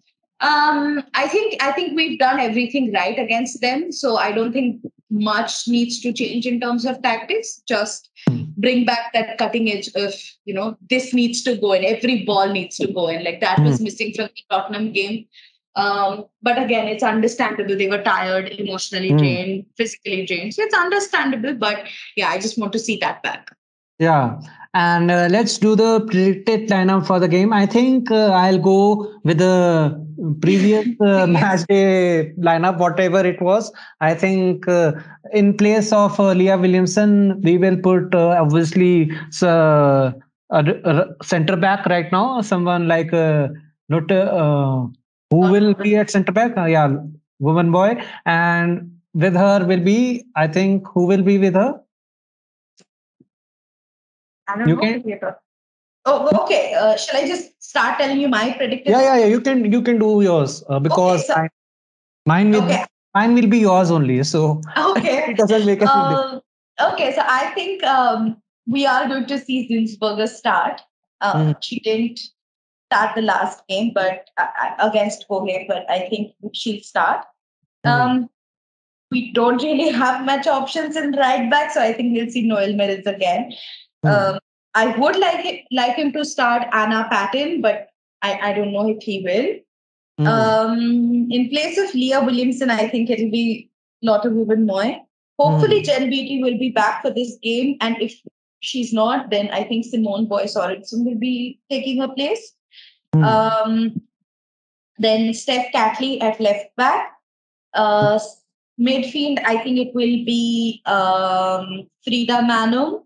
[0.41, 3.91] um, I think I think we've done everything right against them.
[3.91, 7.61] So I don't think much needs to change in terms of tactics.
[7.68, 8.09] Just
[8.57, 10.14] bring back that cutting edge of
[10.45, 11.86] you know this needs to go in.
[11.86, 13.24] Every ball needs to go in.
[13.24, 13.86] Like that was hmm.
[13.86, 15.26] missing from the Tottenham game.
[15.76, 17.76] Um, but again, it's understandable.
[17.76, 19.17] They were tired, emotionally mm.
[19.17, 20.53] drained, physically drained.
[20.53, 21.55] So it's understandable.
[21.55, 23.55] But yeah, I just want to see that back.
[23.99, 24.39] Yeah.
[24.76, 27.53] And uh, let's do the predicted lineup for the game.
[27.53, 30.03] I think uh, I'll go with the
[30.41, 33.71] previous uh, match day lineup, whatever it was.
[34.01, 34.93] I think uh,
[35.32, 39.11] in place of uh, Leah Williamson, we will put uh, obviously
[39.41, 40.13] a,
[40.49, 43.49] a, center back right now, someone like uh,
[43.89, 44.11] not
[45.34, 46.57] who will be at center back?
[46.57, 46.95] Uh, yeah,
[47.41, 48.03] Wubben-Moy.
[48.25, 51.79] And with her will be, I think, who will be with her?
[54.47, 54.81] I don't you know.
[54.81, 55.36] Can...
[56.05, 56.73] Oh, okay.
[56.73, 58.91] Uh, shall I just start telling you my prediction?
[58.91, 59.25] Yeah, yeah, yeah.
[59.25, 61.49] You can you can do yours uh, because okay, so, I,
[62.25, 62.84] mine will okay.
[63.15, 64.21] mine will be yours only.
[64.23, 66.41] So okay, it doesn't make a um,
[66.81, 68.36] Okay, so I think um,
[68.67, 70.81] we are going to see Zinsberger start.
[71.21, 71.55] Uh, mm.
[71.61, 72.19] She didn't
[72.93, 77.25] start the last game, but uh, uh against Køge, but I think she'll start.
[77.85, 78.01] Mm-hmm.
[78.01, 78.29] Um,
[79.11, 82.73] we don't really have much options in right back, so I think we'll see Noelle
[82.73, 83.51] Maritz again.
[84.05, 84.35] Mm-hmm.
[84.35, 84.39] Um,
[84.75, 87.89] I would like it, like him to start Anna Patten, but
[88.21, 89.49] I, I don't know if he will.
[90.19, 90.27] Mm.
[90.27, 93.69] Um, in place of Leah Williamson, I think it'll be
[94.01, 94.99] Lotte Wubben-Moy.
[95.39, 95.85] Hopefully, mm.
[95.85, 98.19] Jen Beattie will be back for this game, and if
[98.61, 102.53] she's not, then I think Simone Boye Sorensen will be taking her place.
[103.14, 103.24] Mm.
[103.24, 104.01] Um,
[104.97, 107.11] then Steph Catley at left back.
[107.74, 108.20] Uh,
[108.80, 113.03] midfield, I think it will be um, Frida Maanum.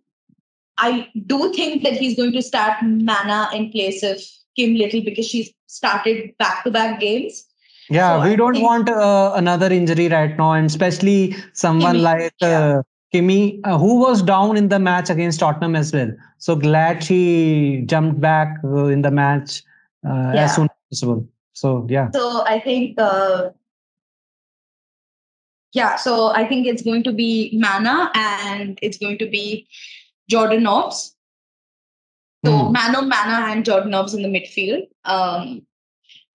[0.78, 4.22] I do think that he's going to start Maanum in place of
[4.55, 7.45] Kim Little because she's started back to back games.
[7.89, 12.34] Yeah, so we I don't want uh, another injury right now, and especially someone like
[12.41, 12.84] uh,
[13.14, 16.12] Kimi, uh, who was down in the match against Tottenham as well.
[16.38, 19.64] So glad she jumped back uh, in the match
[20.08, 20.43] uh, yeah.
[20.43, 21.28] as soon as possible.
[21.53, 22.10] So yeah.
[22.12, 23.49] So I think uh,
[25.74, 29.68] yeah, so I think it's going to be Mana and it's going to be
[30.30, 31.16] Jordan Nobbs.
[32.45, 32.74] So mm.
[32.74, 34.88] Mano, Mana, and Jordan Nobbs in the midfield.
[35.05, 35.64] Um,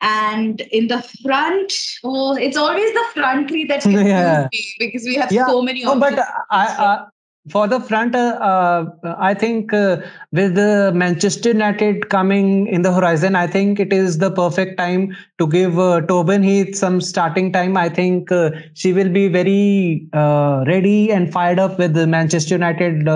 [0.00, 4.48] and in the front, oh, it's always the front three that yeah.
[4.78, 5.46] because we have yeah.
[5.46, 5.84] so many.
[5.84, 7.04] No, but I, I,
[7.50, 9.96] for the front, uh, uh, I think uh,
[10.30, 15.16] with the Manchester United coming in the horizon, I think it is the perfect time
[15.38, 17.76] to give uh, Tobin Heath some starting time.
[17.76, 22.54] I think uh, she will be very uh, ready and fired up with the Manchester
[22.54, 23.08] United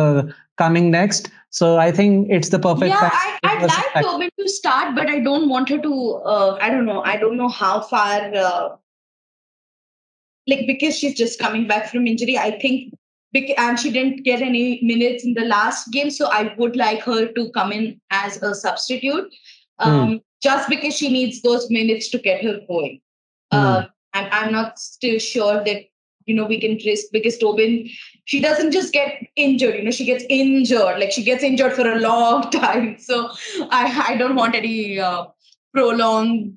[0.56, 1.30] coming next.
[1.50, 2.88] So I think it's the perfect.
[2.88, 6.22] Yeah, I, I'd like Tobin to start, but I don't want her to.
[6.60, 7.02] I don't know.
[7.02, 8.80] I don't know how far.
[10.48, 12.92] like because she's just coming back from injury, I think
[13.56, 16.10] and she didn't get any minutes in the last game.
[16.10, 19.32] So I would like her to come in as a substitute,
[19.78, 20.22] um, mm.
[20.42, 23.00] just because she needs those minutes to get her going.
[23.52, 23.58] Mm.
[23.58, 25.84] Uh, and I'm not still sure that
[26.26, 27.88] you know we can risk because Tobin,
[28.24, 29.76] she doesn't just get injured.
[29.76, 30.98] You know, she gets injured.
[30.98, 32.98] Like she gets injured for a long time.
[32.98, 33.30] So
[33.70, 35.26] I I don't want any uh,
[35.72, 36.56] prolonged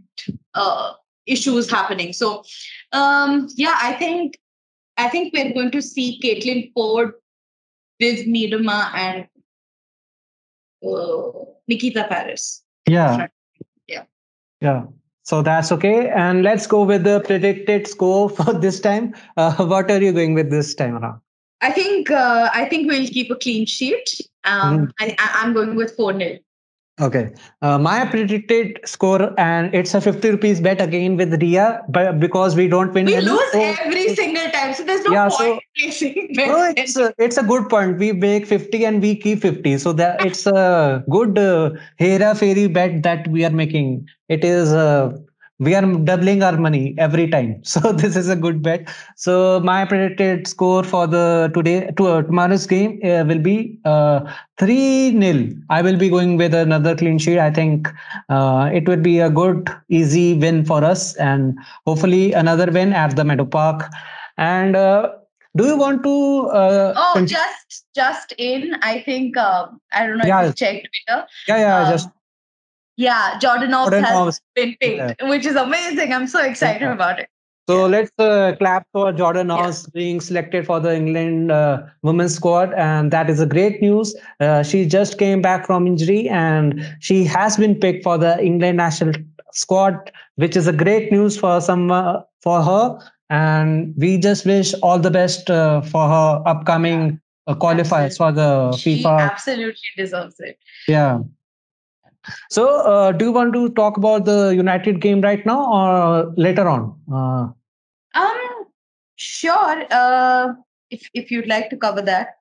[0.54, 0.94] uh,
[1.26, 2.14] issues happening.
[2.14, 2.44] So
[2.92, 4.40] um, yeah, I think
[5.00, 7.14] I think we're going to see Caitlin Foord
[8.00, 9.28] Viv Miedema, and
[10.86, 11.32] uh,
[11.68, 12.64] Nikita Parris.
[12.88, 13.28] Yeah.
[13.88, 14.04] Yeah.
[14.62, 14.84] Yeah.
[15.24, 16.10] So that's okay.
[16.10, 19.14] And let's go with the predicted score for this time.
[19.38, 21.22] Uh, what are you going with this time around?
[21.62, 24.22] I think uh, I think we'll keep a clean sheet.
[24.46, 24.92] Um, mm.
[25.00, 26.40] I, I'm going with 4 0.
[27.00, 27.32] Okay.
[27.62, 32.56] Uh, my predicted score, and it's a 50 rupees bet again with Ria, but because
[32.56, 33.06] we don't win.
[33.06, 34.74] We lose so, every single time.
[34.74, 38.00] So there's no yeah, point so, placing No, it's a, it's a good point.
[38.00, 39.78] We make 50 and we keep 50.
[39.78, 44.08] So that it's a good uh, Hera Pheri bet that we are making.
[44.28, 45.18] It is uh,
[45.60, 49.84] we are doubling our money every time so this is a good bet so my
[49.86, 54.20] predicted score for the today to uh, tomorrow's game uh, will be uh,
[54.58, 57.90] 3 nil i will be going with another clean sheet i think
[58.30, 63.16] uh, it would be a good easy win for us and hopefully another win at
[63.16, 63.84] the meadow park
[64.38, 65.10] and uh,
[65.58, 66.16] do you want to
[66.62, 67.36] uh, oh continue?
[67.36, 70.42] just just in i think i don't know yeah.
[70.42, 71.20] if you checked Twitter.
[71.50, 72.10] yeah yeah just
[73.00, 75.30] yeah, Jordan has been picked, yeah.
[75.30, 76.12] which is amazing.
[76.12, 76.94] I'm so excited yeah.
[76.94, 77.30] about it.
[77.70, 79.92] So let's uh, clap for Jordan Nobbs yeah.
[79.94, 84.14] being selected for the England uh, women's squad, and that is a great news.
[84.42, 88.76] Uh, she just came back from injury, and she has been picked for the England
[88.78, 89.14] national
[89.54, 93.00] squad, which is a great news for some uh, for her.
[93.30, 98.72] And we just wish all the best uh, for her upcoming uh, qualifiers for the
[98.72, 98.78] FIFA.
[98.78, 99.06] she.
[99.06, 100.58] Absolutely deserves it.
[100.88, 101.20] Yeah.
[102.50, 106.68] So, uh, do you want to talk about the United game right now or later
[106.68, 106.96] on?
[107.12, 108.66] Uh, um,
[109.16, 109.86] sure.
[109.92, 110.54] Uh,
[110.90, 112.36] if if you'd like to cover that.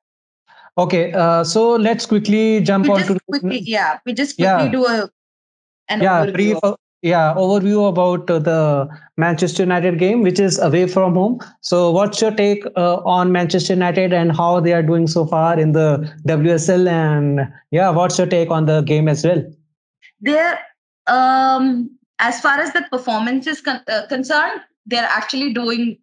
[0.78, 1.12] Okay.
[1.12, 3.98] Uh, so let's quickly jump we on to quickly, yeah.
[4.06, 4.68] We just quickly yeah.
[4.68, 5.10] do a
[5.88, 6.32] an yeah overview.
[6.34, 6.58] brief.
[7.00, 11.38] Yeah, overview about uh, the Manchester United game, which is away from home.
[11.60, 15.60] So, what's your take uh, on Manchester United and how they are doing so far
[15.60, 16.88] in the WSL?
[16.88, 19.44] And yeah, what's your take on the game as well?
[20.20, 20.58] They're
[21.06, 25.98] um, as far as the performance is con- uh, concerned, they're actually doing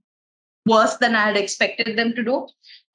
[0.65, 2.47] worse than I had expected them to do.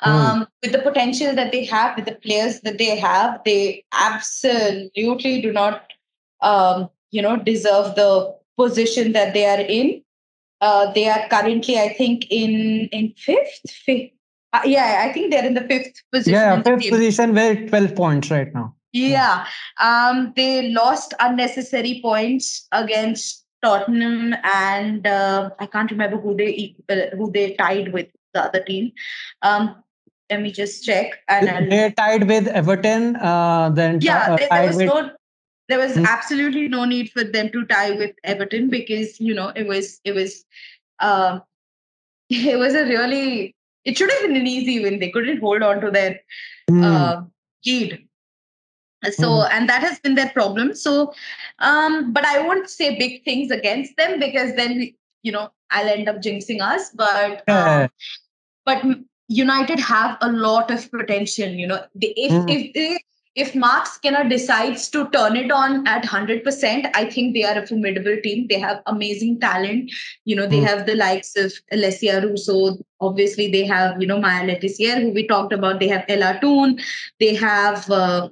[0.02, 0.10] Hmm.
[0.10, 0.46] Um, mm.
[0.62, 5.52] With the potential that they have, with the players that they have, they absolutely do
[5.52, 5.92] not,
[6.40, 10.02] um, you know, deserve the position that they are in.
[10.60, 13.70] Uh, they are currently, I think, in in fifth.
[13.70, 14.10] fifth.
[14.52, 16.34] Uh, yeah, I think they're in the fifth position.
[16.34, 18.74] Yeah, fifth position, where twelve points right now.
[18.92, 19.46] Yeah,
[19.80, 27.16] um, they lost unnecessary points against Tottenham, and uh, I can't remember who they uh,
[27.16, 28.92] who they tied with the other team.
[29.42, 29.76] Um,
[30.30, 31.18] Let me just check.
[31.28, 33.16] And they tied with Everton.
[33.16, 34.86] Uh, then yeah, there, there was with...
[34.86, 35.10] no
[35.70, 36.06] there was mm.
[36.06, 40.12] absolutely no need for them to tie with Everton because you know it was it
[40.12, 40.44] was
[40.98, 41.42] um,
[42.30, 44.98] it was a really it should have been an easy win.
[44.98, 46.20] They couldn't hold on to their
[46.70, 46.84] mm.
[46.84, 47.22] uh,
[47.64, 48.06] lead.
[49.12, 49.48] So mm.
[49.50, 50.74] and that has been their problem.
[50.74, 51.12] So,
[51.58, 54.92] um, but I won't say big things against them because then
[55.22, 56.90] you know I'll end up jinxing us.
[56.90, 57.88] But um,
[58.66, 58.84] but
[59.28, 61.48] United have a lot of potential.
[61.48, 62.50] You know, they, if mm.
[62.50, 62.98] if they
[63.36, 67.66] if Marc Skinner decides to turn it on at 100%, I think they are a
[67.66, 68.48] formidable team.
[68.48, 69.92] They have amazing talent.
[70.24, 70.66] You know, they mm.
[70.66, 72.76] have the likes of Alessia Russo.
[73.00, 75.78] Obviously, they have, you know, Maya Le Tissier, who we talked about.
[75.78, 76.80] They have Ella Toone.
[77.20, 78.28] They have uh,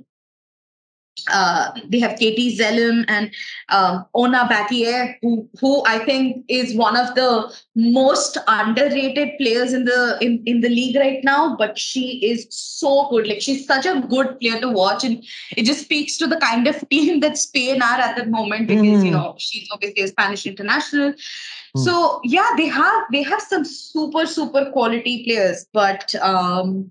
[1.31, 3.31] uh, they have Katie Zelem and
[3.69, 9.85] um, Ona Batlle, who who I think is one of the most underrated players in
[9.85, 11.57] the in, in the league right now.
[11.57, 13.27] But she is so good.
[13.27, 15.25] Like she's such a good player to watch, and
[15.57, 19.03] it just speaks to the kind of team that Spain are at the moment because
[19.03, 19.05] mm.
[19.05, 21.13] you know she's obviously a Spanish international.
[21.13, 21.85] Mm.
[21.85, 26.91] So yeah, they have they have some super super quality players, but um,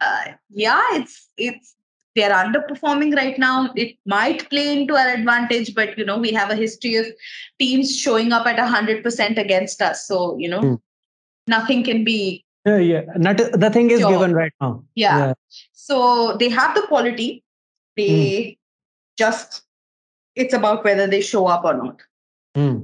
[0.00, 1.74] uh, yeah, it's it's
[2.18, 3.70] they're underperforming right now.
[3.76, 7.06] It might play into our advantage, but you know, we have a history of
[7.58, 10.06] teams showing up at hundred percent against us.
[10.06, 10.80] So, you know, mm.
[11.46, 13.02] nothing can be yeah, yeah.
[13.16, 14.84] Not the thing is given right now.
[14.94, 15.18] Yeah.
[15.18, 15.32] yeah.
[15.72, 17.44] So they have the quality.
[17.96, 18.58] They mm.
[19.16, 19.62] just
[20.34, 22.02] it's about whether they show up or not.
[22.58, 22.78] Hmm.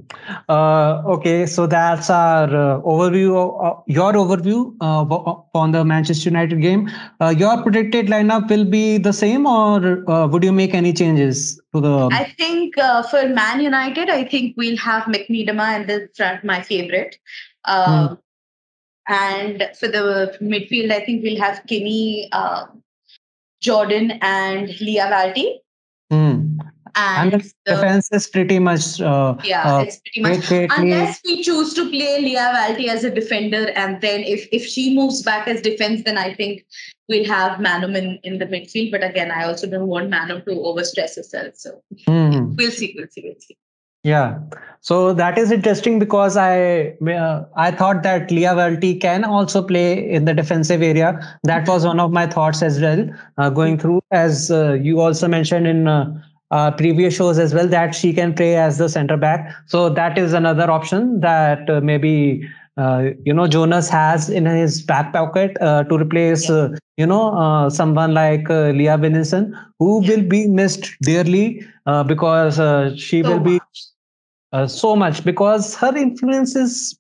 [0.49, 3.31] Uh, okay, so that's our uh, overview.
[3.37, 5.03] Of, uh, your overview uh,
[5.53, 6.89] on the Manchester United game.
[7.20, 11.61] Uh, your predicted lineup will be the same, or uh, would you make any changes
[11.75, 12.09] to the?
[12.12, 12.77] I think
[13.11, 17.18] for Man United, I think we'll have Miedema in the front, my favorite.
[17.66, 18.14] Hmm.
[19.09, 22.31] And for the midfield, I think we'll have Kenny,
[23.61, 25.47] Jordan, and Lia Wälti.
[26.11, 26.44] Hmm
[26.97, 31.43] and, and the, defense is pretty much uh, yeah uh, it's pretty much unless we
[31.43, 35.49] choose to play Lia Wälti as a defender and then if if she moves back
[35.49, 36.65] as defense then I think
[37.09, 38.91] we'll have Maanum in, in the midfield.
[38.91, 41.55] But again I also don't want Maanum to overstress herself.
[41.57, 42.57] So mm.
[42.57, 43.57] we'll see we'll see we'll see.
[44.03, 44.39] Yeah.
[44.83, 50.11] So that is interesting because i uh, i thought that Lia Wälti can also play
[50.11, 51.39] in the defensive area.
[51.45, 54.03] That was one of my thoughts as well uh, going through.
[54.11, 55.89] As uh, you also mentioned in
[56.55, 59.53] uh, previous shows as well that she can play as the center back.
[59.67, 64.81] So that is another option that uh, maybe uh, you know Jonas has in his
[64.83, 66.57] back pocket uh, to replace yeah.
[66.57, 70.11] Uh, you know uh, someone like Leah Williamson, who yeah.
[70.11, 71.67] will be missed dearly
[72.07, 72.55] because
[72.99, 73.61] she so will be
[74.69, 76.97] so much because her influence is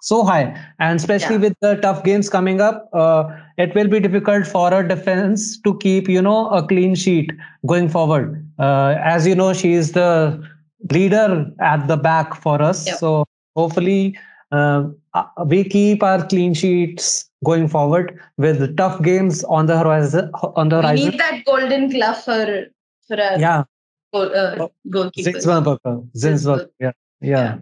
[0.00, 0.58] so high.
[0.78, 1.42] And especially yeah.
[1.42, 3.24] with the tough games coming up uh,
[3.58, 7.32] it will be difficult for a defense to keep you know a clean sheet
[7.66, 8.46] going forward.
[8.58, 10.42] Uh, as you know she is the
[10.90, 12.86] leader at the back for us.
[12.86, 12.98] Yep.
[12.98, 13.24] so
[13.56, 14.18] hopefully
[14.50, 14.84] uh,
[15.14, 20.68] uh, we keep our clean sheets going forward with tough games on the horizon on
[20.68, 21.04] the horizon.
[21.04, 22.66] we need that golden glove for
[23.06, 23.64] for a yeah.
[24.12, 25.30] goal, uh, goalkeeper.
[25.30, 26.08] Zinsberger.
[26.16, 26.68] Zinsberger.
[26.80, 26.92] yeah.
[27.20, 27.58] Yeah, yeah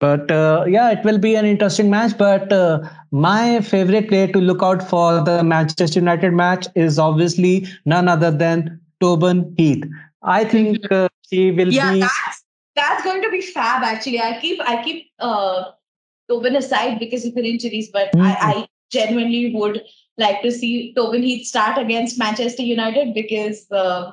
[0.00, 2.16] but uh, yeah, it will be an interesting match.
[2.16, 2.80] But uh,
[3.10, 8.30] my favorite player to look out for the Manchester United match is obviously none other
[8.30, 9.84] than Tobin Heath.
[10.22, 12.00] I think uh, he will yeah, be.
[12.00, 12.44] That's,
[12.76, 13.82] that's going to be fab.
[13.82, 15.64] Actually, I keep I keep uh,
[16.28, 18.22] Tobin aside because of her injuries, but mm-hmm.
[18.22, 19.82] I, I genuinely would
[20.16, 24.12] like to see Tobin Heath start against Manchester United because uh,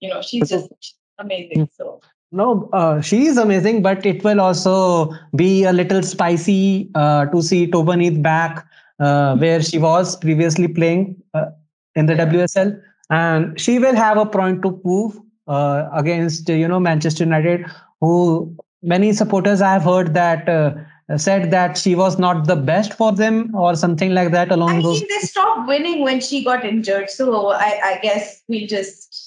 [0.00, 0.68] you know she's just
[1.18, 1.68] amazing.
[1.72, 2.00] So
[2.34, 7.40] no, uh, she is amazing, but it will also be a little spicy uh, to
[7.40, 8.66] see Tobin Heath back
[8.98, 11.46] uh, where she was previously playing uh,
[11.94, 12.80] in the WSL,
[13.10, 15.16] and she will have a point to prove
[15.46, 17.66] uh, against you know Manchester United,
[18.00, 20.74] who many supporters I have heard that uh,
[21.16, 24.50] said that she was not the best for them or something like that.
[24.50, 28.66] Along I those, they stopped winning when she got injured, so I, I guess we'll
[28.66, 29.23] just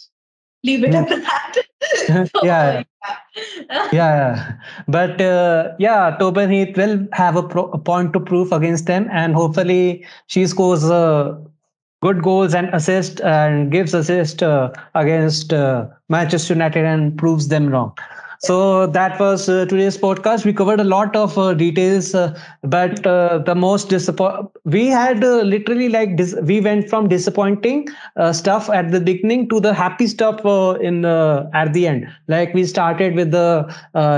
[0.67, 2.29] leave it at that.
[2.43, 2.83] yeah.
[3.91, 4.53] yeah.
[4.87, 9.07] But uh, yeah, Tobin Heath will have a, pro- a, point to prove against them,
[9.11, 11.37] and hopefully she scores uh,
[12.01, 17.69] good goals and assist and gives assist uh, against uh, Manchester United and proves them
[17.69, 17.93] wrong.
[18.39, 20.45] So that was uh, today's podcast.
[20.45, 25.23] We covered a lot of uh, details, uh, but uh, the most disappoint we had
[25.23, 29.73] uh, literally like dis- we went from disappointing uh, stuff at the beginning to the
[29.73, 30.39] happy stuff
[30.81, 32.07] in at the end.
[32.27, 33.73] Like we started with the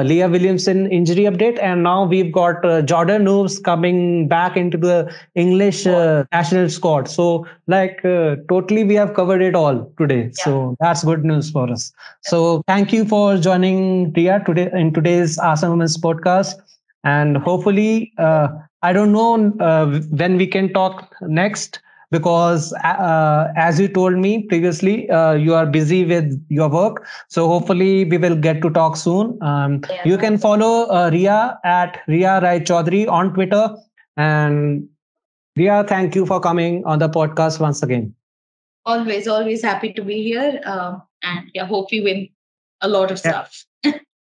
[0.05, 5.85] Leah Williamson injury update, and now we've got Jordan Nobbs coming back into the English
[5.85, 7.07] national squad.
[7.07, 8.01] So like
[8.49, 10.23] totally, we have covered it all today.
[10.23, 10.43] Yeah.
[10.43, 11.93] So that's good news for us.
[12.21, 16.55] So thank you for joining Ria today in today's Arsenal Women's podcast.
[17.03, 18.49] And hopefully, uh,
[18.81, 21.79] I don't know uh, when we can talk next
[22.11, 27.05] because uh, as you told me previously, uh, you are busy with your work.
[27.29, 29.37] So hopefully, we will get to talk soon.
[29.41, 30.01] Um, yeah.
[30.05, 33.75] You can follow uh, Ria at Ria Raichaudhuri on Twitter.
[34.17, 34.87] And
[35.55, 38.13] Ria, thank you for coming on the podcast once again.
[38.85, 40.61] Always, always happy to be here.
[40.65, 42.29] Um, and yeah, hope we win
[42.81, 43.65] a lot of stuff.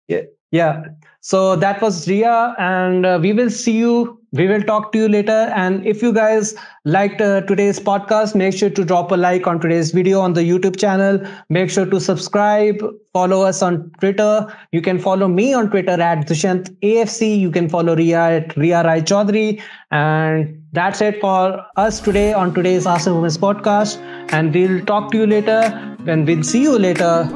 [0.07, 0.21] Yeah.
[0.51, 0.83] yeah.
[1.21, 4.19] So that was Ria, and uh, we will see you.
[4.33, 5.51] We will talk to you later.
[5.55, 6.53] And if you guys
[6.83, 10.41] liked uh, today's podcast, make sure to drop a like on today's video on the
[10.41, 11.19] YouTube channel.
[11.49, 12.83] Make sure to subscribe.
[13.13, 14.53] Follow us on Twitter.
[14.71, 17.39] You can follow me on Twitter at Dushyant AFC.
[17.39, 19.61] You can follow Ria at Ria Raichaudhuri.
[19.91, 23.97] And that's it for us today on today's Arsenal Women's podcast.
[24.31, 25.61] And we'll talk to you later.
[26.05, 27.27] And we'll see you later.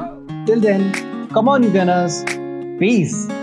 [0.46, 0.92] Till then,
[1.30, 2.39] come on, you gunners.
[2.80, 3.39] Peace.